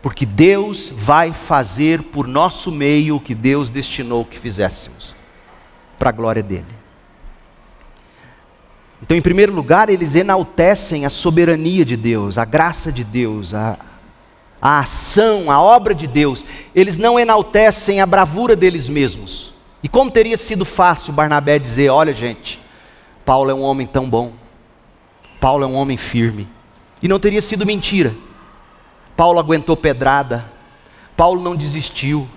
[0.00, 5.14] porque Deus vai fazer por nosso meio o que Deus destinou que fizéssemos,
[5.98, 6.82] para a glória dEle.
[9.02, 13.76] Então, em primeiro lugar, eles enaltecem a soberania de Deus, a graça de Deus, a,
[14.60, 16.46] a ação, a obra de Deus.
[16.72, 19.52] Eles não enaltecem a bravura deles mesmos.
[19.82, 22.61] E como teria sido fácil Barnabé dizer: olha, gente,
[23.24, 24.32] Paulo é um homem tão bom.
[25.40, 26.48] Paulo é um homem firme.
[27.02, 28.14] E não teria sido mentira.
[29.16, 30.44] Paulo aguentou pedrada.
[31.16, 32.28] Paulo não desistiu.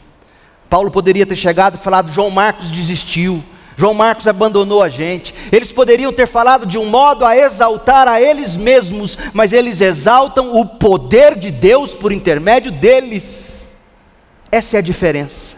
[0.70, 3.44] Paulo poderia ter chegado e falado: João Marcos desistiu.
[3.78, 5.34] João Marcos abandonou a gente.
[5.52, 10.56] Eles poderiam ter falado de um modo a exaltar a eles mesmos, mas eles exaltam
[10.56, 13.70] o poder de Deus por intermédio deles.
[14.52, 15.55] Essa é a diferença.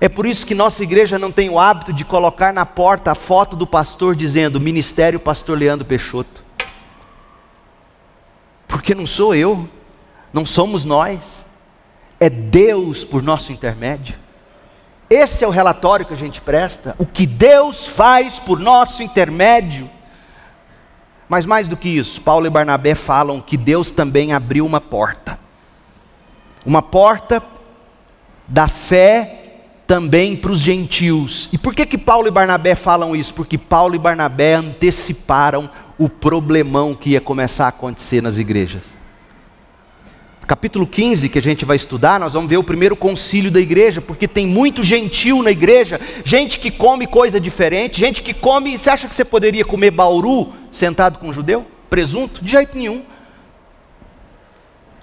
[0.00, 3.14] É por isso que nossa igreja não tem o hábito de colocar na porta a
[3.16, 6.44] foto do pastor dizendo Ministério Pastor Leandro Peixoto.
[8.68, 9.68] Porque não sou eu,
[10.32, 11.44] não somos nós,
[12.20, 14.16] é Deus por nosso intermédio.
[15.10, 19.90] Esse é o relatório que a gente presta, o que Deus faz por nosso intermédio.
[21.28, 25.38] Mas mais do que isso, Paulo e Barnabé falam que Deus também abriu uma porta.
[26.64, 27.42] Uma porta
[28.46, 29.37] da fé
[29.88, 31.48] também para os gentios.
[31.50, 33.32] E por que que Paulo e Barnabé falam isso?
[33.32, 38.82] Porque Paulo e Barnabé anteciparam o problemão que ia começar a acontecer nas igrejas.
[40.46, 44.02] Capítulo 15, que a gente vai estudar, nós vamos ver o primeiro concílio da igreja,
[44.02, 48.76] porque tem muito gentil na igreja, gente que come coisa diferente, gente que come.
[48.76, 51.66] Você acha que você poderia comer bauru sentado com um judeu?
[51.88, 52.44] Presunto?
[52.44, 53.02] De jeito nenhum.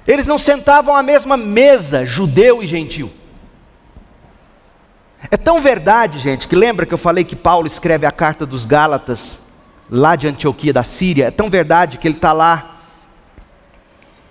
[0.07, 3.11] Eles não sentavam à mesma mesa, judeu e gentil.
[5.31, 8.65] É tão verdade, gente, que lembra que eu falei que Paulo escreve a carta dos
[8.65, 9.39] Gálatas,
[9.89, 11.25] lá de Antioquia da Síria?
[11.25, 12.81] É tão verdade que ele está lá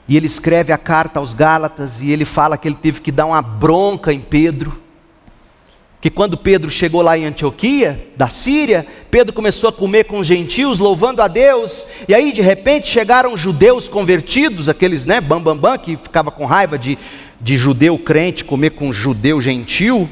[0.06, 3.26] e ele escreve a carta aos Gálatas e ele fala que ele teve que dar
[3.26, 4.80] uma bronca em Pedro.
[6.00, 10.26] Que quando Pedro chegou lá em Antioquia, da Síria, Pedro começou a comer com os
[10.26, 15.70] gentios, louvando a Deus, e aí de repente chegaram judeus convertidos, aqueles, né, bambambam, bam,
[15.70, 16.98] bam, que ficava com raiva de,
[17.40, 20.08] de judeu crente comer com judeu gentil.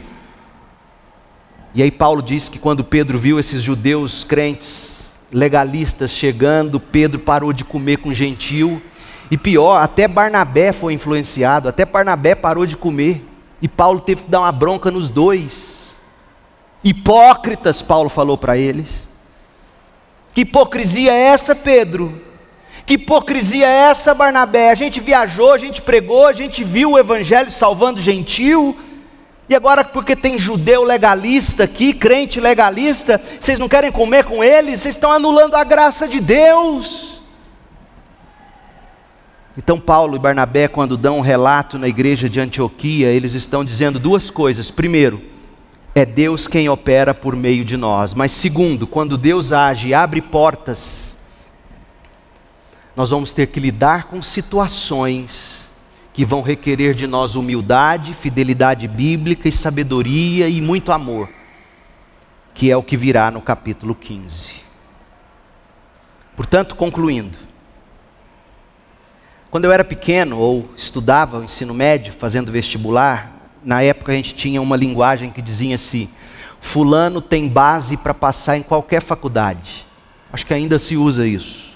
[1.74, 7.50] E aí Paulo diz que quando Pedro viu esses judeus crentes legalistas chegando, Pedro parou
[7.50, 8.82] de comer com gentil.
[9.30, 13.24] E pior, até Barnabé foi influenciado, até Barnabé parou de comer.
[13.62, 15.96] E Paulo teve que dar uma bronca nos dois.
[16.84, 19.08] Hipócritas, Paulo falou para eles.
[20.34, 22.20] Que hipocrisia é essa, Pedro?
[22.84, 24.70] Que hipocrisia é essa, Barnabé?
[24.70, 28.76] A gente viajou, a gente pregou, a gente viu o evangelho salvando gentil
[29.48, 34.80] e agora, porque tem judeu legalista aqui, crente legalista, vocês não querem comer com eles,
[34.80, 37.22] vocês estão anulando a graça de Deus.
[39.56, 43.98] Então, Paulo e Barnabé, quando dão um relato na igreja de Antioquia, eles estão dizendo
[43.98, 44.70] duas coisas.
[44.70, 45.22] Primeiro,
[45.94, 48.14] é Deus quem opera por meio de nós.
[48.14, 51.14] Mas, segundo, quando Deus age abre portas,
[52.96, 55.61] nós vamos ter que lidar com situações
[56.12, 61.28] que vão requerer de nós humildade, fidelidade bíblica e sabedoria e muito amor,
[62.52, 64.62] que é o que virá no capítulo 15.
[66.36, 67.38] Portanto, concluindo,
[69.50, 74.34] quando eu era pequeno ou estudava o ensino médio, fazendo vestibular, na época a gente
[74.34, 76.08] tinha uma linguagem que dizia assim:
[76.60, 79.86] Fulano tem base para passar em qualquer faculdade.
[80.32, 81.71] Acho que ainda se usa isso.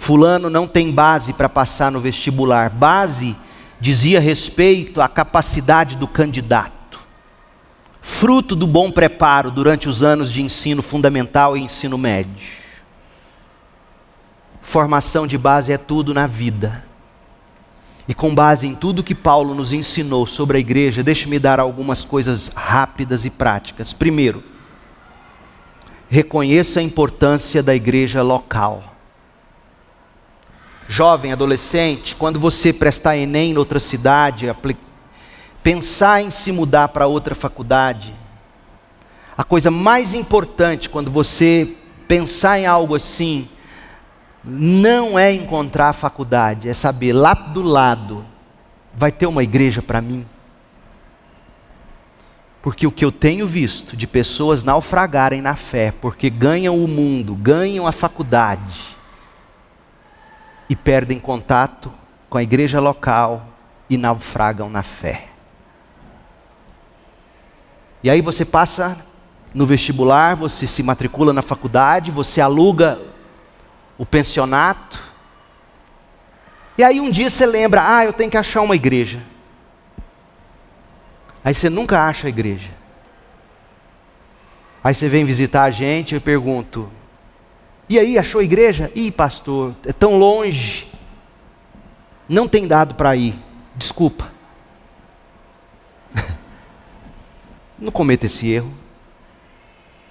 [0.00, 2.70] Fulano não tem base para passar no vestibular.
[2.70, 3.36] Base
[3.78, 6.98] dizia respeito à capacidade do candidato.
[8.00, 12.48] Fruto do bom preparo durante os anos de ensino fundamental e ensino médio.
[14.62, 16.82] Formação de base é tudo na vida.
[18.08, 22.06] E com base em tudo que Paulo nos ensinou sobre a igreja, deixe-me dar algumas
[22.06, 23.92] coisas rápidas e práticas.
[23.92, 24.42] Primeiro,
[26.08, 28.89] reconheça a importância da igreja local
[30.90, 34.52] jovem, adolescente, quando você prestar Enem em outra cidade,
[35.62, 38.12] pensar em se mudar para outra faculdade,
[39.38, 41.76] a coisa mais importante quando você
[42.08, 43.48] pensar em algo assim,
[44.42, 48.26] não é encontrar a faculdade, é saber lá do lado
[48.92, 50.26] vai ter uma igreja para mim.
[52.60, 57.36] Porque o que eu tenho visto de pessoas naufragarem na fé, porque ganham o mundo,
[57.36, 58.98] ganham a faculdade,
[60.70, 61.92] e perdem contato
[62.28, 63.44] com a igreja local
[63.90, 65.26] e naufragam na fé.
[68.04, 68.96] E aí você passa
[69.52, 73.00] no vestibular, você se matricula na faculdade, você aluga
[73.98, 75.02] o pensionato.
[76.78, 79.20] E aí um dia você lembra, ah, eu tenho que achar uma igreja.
[81.42, 82.70] Aí você nunca acha a igreja.
[84.84, 86.88] Aí você vem visitar a gente eu pergunto:
[87.90, 88.88] e aí, achou a igreja?
[88.94, 90.86] Ih, pastor, é tão longe.
[92.28, 93.34] Não tem dado para ir.
[93.74, 94.30] Desculpa.
[97.76, 98.72] Não cometa esse erro.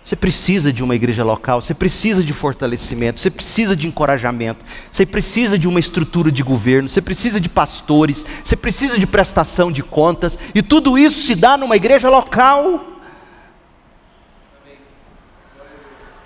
[0.03, 5.05] Você precisa de uma igreja local, você precisa de fortalecimento, você precisa de encorajamento, você
[5.05, 9.83] precisa de uma estrutura de governo, você precisa de pastores, você precisa de prestação de
[9.83, 12.98] contas, e tudo isso se dá numa igreja local.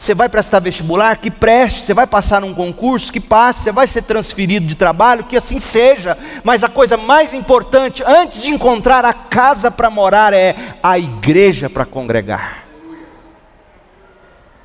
[0.03, 1.15] Você vai prestar vestibular?
[1.15, 1.79] Que preste.
[1.79, 3.09] Você vai passar num concurso?
[3.09, 3.63] Que passe.
[3.63, 5.23] Você vai ser transferido de trabalho?
[5.23, 6.17] Que assim seja.
[6.43, 11.69] Mas a coisa mais importante, antes de encontrar a casa para morar, é a igreja
[11.69, 12.65] para congregar.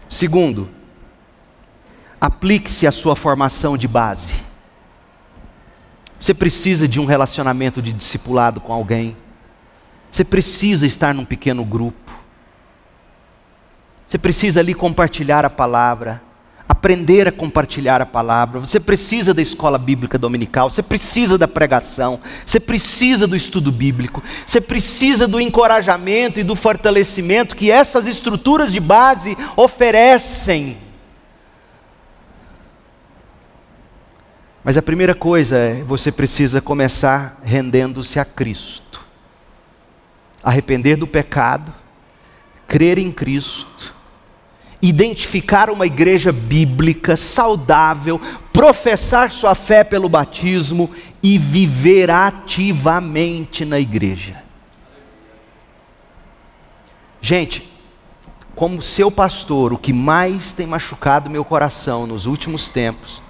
[0.08, 0.68] Segundo,
[2.20, 4.42] aplique-se à sua formação de base.
[6.20, 9.16] Você precisa de um relacionamento de discipulado com alguém.
[10.10, 12.07] Você precisa estar num pequeno grupo.
[14.08, 16.22] Você precisa ali compartilhar a palavra,
[16.66, 18.58] aprender a compartilhar a palavra.
[18.58, 24.22] Você precisa da escola bíblica dominical, você precisa da pregação, você precisa do estudo bíblico,
[24.46, 30.78] você precisa do encorajamento e do fortalecimento que essas estruturas de base oferecem.
[34.64, 39.06] Mas a primeira coisa é você precisa começar rendendo-se a Cristo.
[40.42, 41.74] Arrepender do pecado,
[42.66, 43.97] crer em Cristo
[44.80, 48.20] identificar uma igreja bíblica saudável,
[48.52, 50.90] professar sua fé pelo batismo
[51.22, 54.42] e viver ativamente na igreja.
[57.20, 57.68] Gente,
[58.54, 63.20] como seu pastor, o que mais tem machucado meu coração nos últimos tempos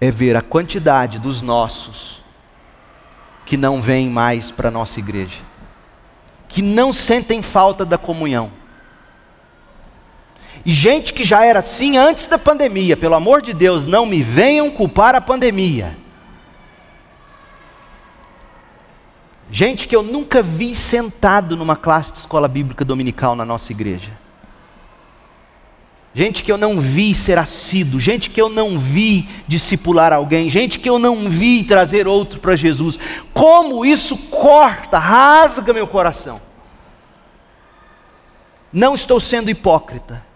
[0.00, 2.22] é ver a quantidade dos nossos
[3.46, 5.40] que não vêm mais para a nossa igreja,
[6.48, 8.61] que não sentem falta da comunhão
[10.64, 14.22] e gente que já era assim antes da pandemia, pelo amor de Deus, não me
[14.22, 15.96] venham culpar a pandemia.
[19.50, 24.12] Gente que eu nunca vi sentado numa classe de escola bíblica dominical na nossa igreja.
[26.14, 30.78] Gente que eu não vi ser assíduo, gente que eu não vi discipular alguém, gente
[30.78, 32.98] que eu não vi trazer outro para Jesus.
[33.32, 36.40] Como isso corta, rasga meu coração.
[38.72, 40.31] Não estou sendo hipócrita.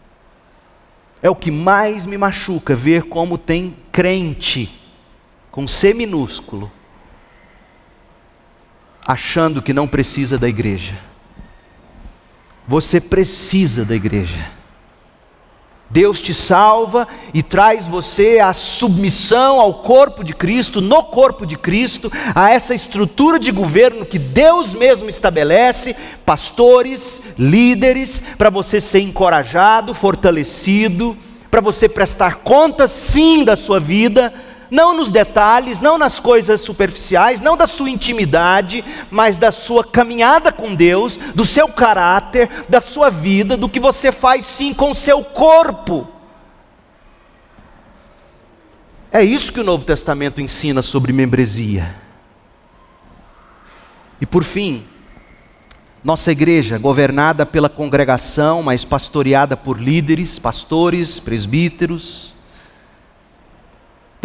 [1.26, 4.72] É o que mais me machuca ver como tem crente
[5.50, 6.70] com C minúsculo
[9.04, 10.96] achando que não precisa da igreja.
[12.68, 14.52] Você precisa da igreja.
[15.88, 21.56] Deus te salva e traz você à submissão ao corpo de Cristo, no corpo de
[21.56, 25.94] Cristo, a essa estrutura de governo que Deus mesmo estabelece,
[26.24, 31.16] pastores, líderes, para você ser encorajado, fortalecido,
[31.50, 34.34] para você prestar contas sim da sua vida,
[34.70, 40.50] não nos detalhes, não nas coisas superficiais, não da sua intimidade, mas da sua caminhada
[40.52, 44.94] com Deus, do seu caráter, da sua vida, do que você faz sim com o
[44.94, 46.08] seu corpo.
[49.12, 51.94] É isso que o Novo Testamento ensina sobre membresia.
[54.20, 54.84] E por fim,
[56.02, 62.35] nossa igreja, governada pela congregação, mas pastoreada por líderes, pastores, presbíteros,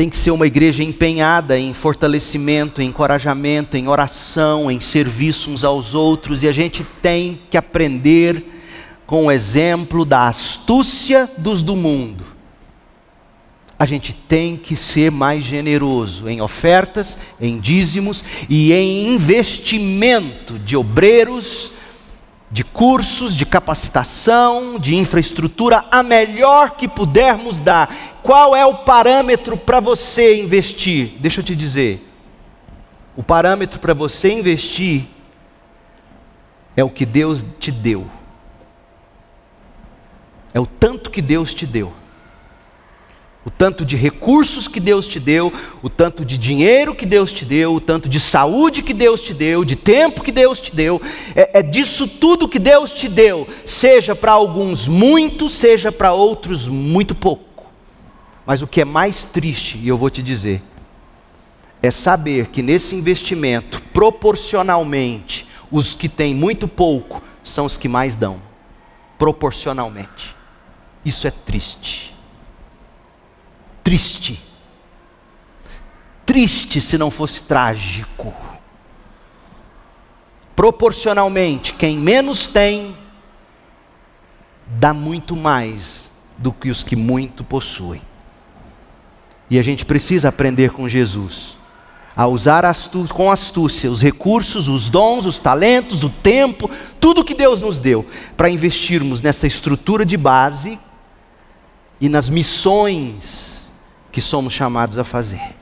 [0.02, 5.64] tem que ser uma igreja empenhada em fortalecimento, em encorajamento, em oração, em serviço uns
[5.64, 8.44] aos outros, e a gente tem que aprender
[9.06, 12.26] com o exemplo da astúcia dos do mundo.
[13.78, 20.76] A gente tem que ser mais generoso em ofertas, em dízimos e em investimento de
[20.76, 21.72] obreiros,
[22.52, 27.96] de cursos, de capacitação, de infraestrutura, a melhor que pudermos dar.
[28.22, 31.18] Qual é o parâmetro para você investir?
[31.20, 32.08] Deixa eu te dizer.
[33.16, 35.08] O parâmetro para você investir
[36.76, 38.06] é o que Deus te deu.
[40.54, 42.01] É o tanto que Deus te deu
[43.44, 45.52] o tanto de recursos que Deus te deu,
[45.82, 49.34] o tanto de dinheiro que Deus te deu, o tanto de saúde que Deus te
[49.34, 51.02] deu, de tempo que Deus te deu,
[51.36, 56.68] é, é disso tudo que Deus te deu, seja para alguns muito, seja para outros
[56.68, 57.66] muito pouco.
[58.46, 60.62] Mas o que é mais triste, e eu vou te dizer,
[61.82, 68.16] é saber que nesse investimento, proporcionalmente, os que têm muito pouco são os que mais
[68.16, 68.40] dão,
[69.18, 70.36] proporcionalmente.
[71.04, 72.12] Isso é triste
[73.84, 74.42] triste.
[76.26, 78.34] Triste se não fosse trágico.
[80.56, 82.96] Proporcionalmente, quem menos tem,
[84.66, 88.02] dá muito mais do que os que muito possuem.
[89.50, 91.58] E a gente precisa aprender com Jesus
[92.16, 92.66] a usar
[93.14, 98.06] com astúcia os recursos, os dons, os talentos, o tempo, tudo que Deus nos deu,
[98.36, 100.80] para investirmos nessa estrutura de base
[102.00, 103.51] e nas missões
[104.12, 105.56] que somos chamados a fazer.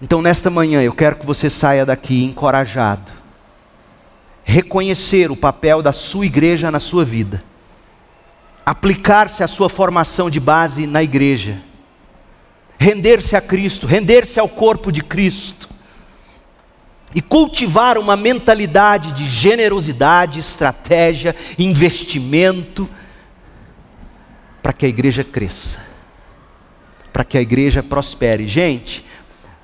[0.00, 3.12] Então, nesta manhã, eu quero que você saia daqui encorajado,
[4.44, 7.42] reconhecer o papel da sua igreja na sua vida,
[8.64, 11.62] aplicar-se à sua formação de base na igreja.
[12.78, 15.68] Render-se a Cristo, render-se ao corpo de Cristo.
[17.14, 22.88] E cultivar uma mentalidade de generosidade, estratégia, investimento,
[24.60, 25.78] para que a igreja cresça,
[27.14, 28.46] para que a igreja prospere.
[28.46, 29.02] Gente,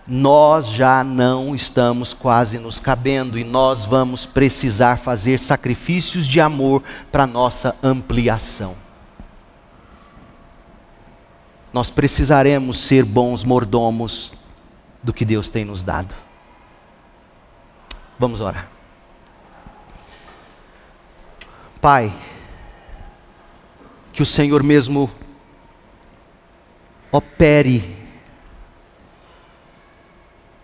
[0.07, 6.83] nós já não estamos quase nos cabendo e nós vamos precisar fazer sacrifícios de amor
[7.13, 8.75] para nossa ampliação
[11.73, 14.33] nós precisaremos ser bons mordomos
[15.03, 16.15] do que Deus tem nos dado.
[18.19, 18.69] Vamos orar.
[21.81, 22.13] Pai,
[24.13, 25.11] que o Senhor mesmo
[27.11, 27.97] opere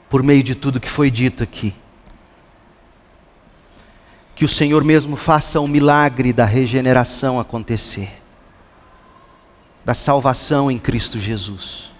[0.08, 1.74] por meio de tudo que foi dito aqui.
[4.34, 8.22] Que o Senhor mesmo faça o milagre da regeneração acontecer
[9.86, 11.92] da salvação em Cristo Jesus.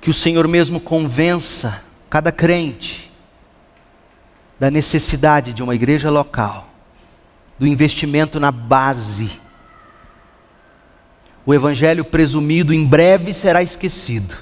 [0.00, 3.10] Que o Senhor mesmo convença cada crente
[4.58, 6.70] da necessidade de uma igreja local,
[7.58, 9.40] do investimento na base.
[11.46, 14.36] O evangelho presumido em breve será esquecido.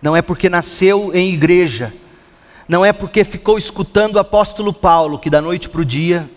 [0.00, 1.94] Não é porque nasceu em igreja,
[2.68, 6.28] não é porque ficou escutando o apóstolo Paulo que da noite para o dia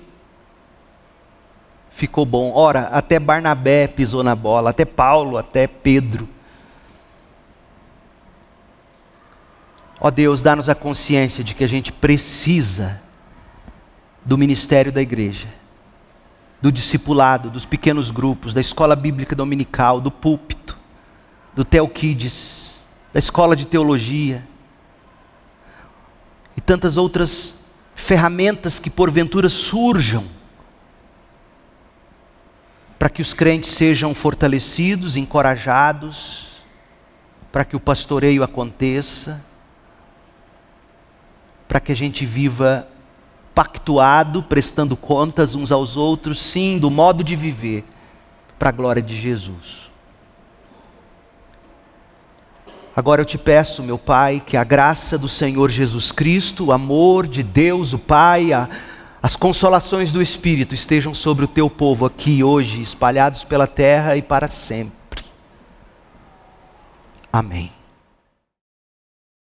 [1.90, 2.52] ficou bom.
[2.54, 6.28] Ora, até Barnabé pisou na bola, até Paulo, até Pedro.
[10.00, 13.02] Ó Deus, dá-nos a consciência de que a gente precisa
[14.26, 15.48] do ministério da igreja,
[16.66, 20.76] do discipulado, dos pequenos grupos, da escola bíblica dominical, do púlpito,
[21.54, 22.82] do Teoquides,
[23.14, 24.44] da escola de teologia
[26.58, 27.60] e tantas outras
[27.94, 30.26] ferramentas que porventura surjam
[32.98, 36.64] para que os crentes sejam fortalecidos, encorajados,
[37.52, 39.40] para que o pastoreio aconteça,
[41.68, 42.88] para que a gente viva
[43.56, 47.84] pactuado, prestando contas uns aos outros, sim, do modo de viver,
[48.60, 49.90] para a glória de Jesus.
[52.96, 57.26] Agora eu te peço, meu Pai, que a graça do Senhor Jesus Cristo, o amor
[57.26, 58.70] de Deus, o Pai, a
[59.26, 64.22] as consolações do Espírito estejam sobre o teu povo aqui hoje, espalhados pela terra e
[64.22, 65.26] para sempre.
[67.34, 67.75] Amém.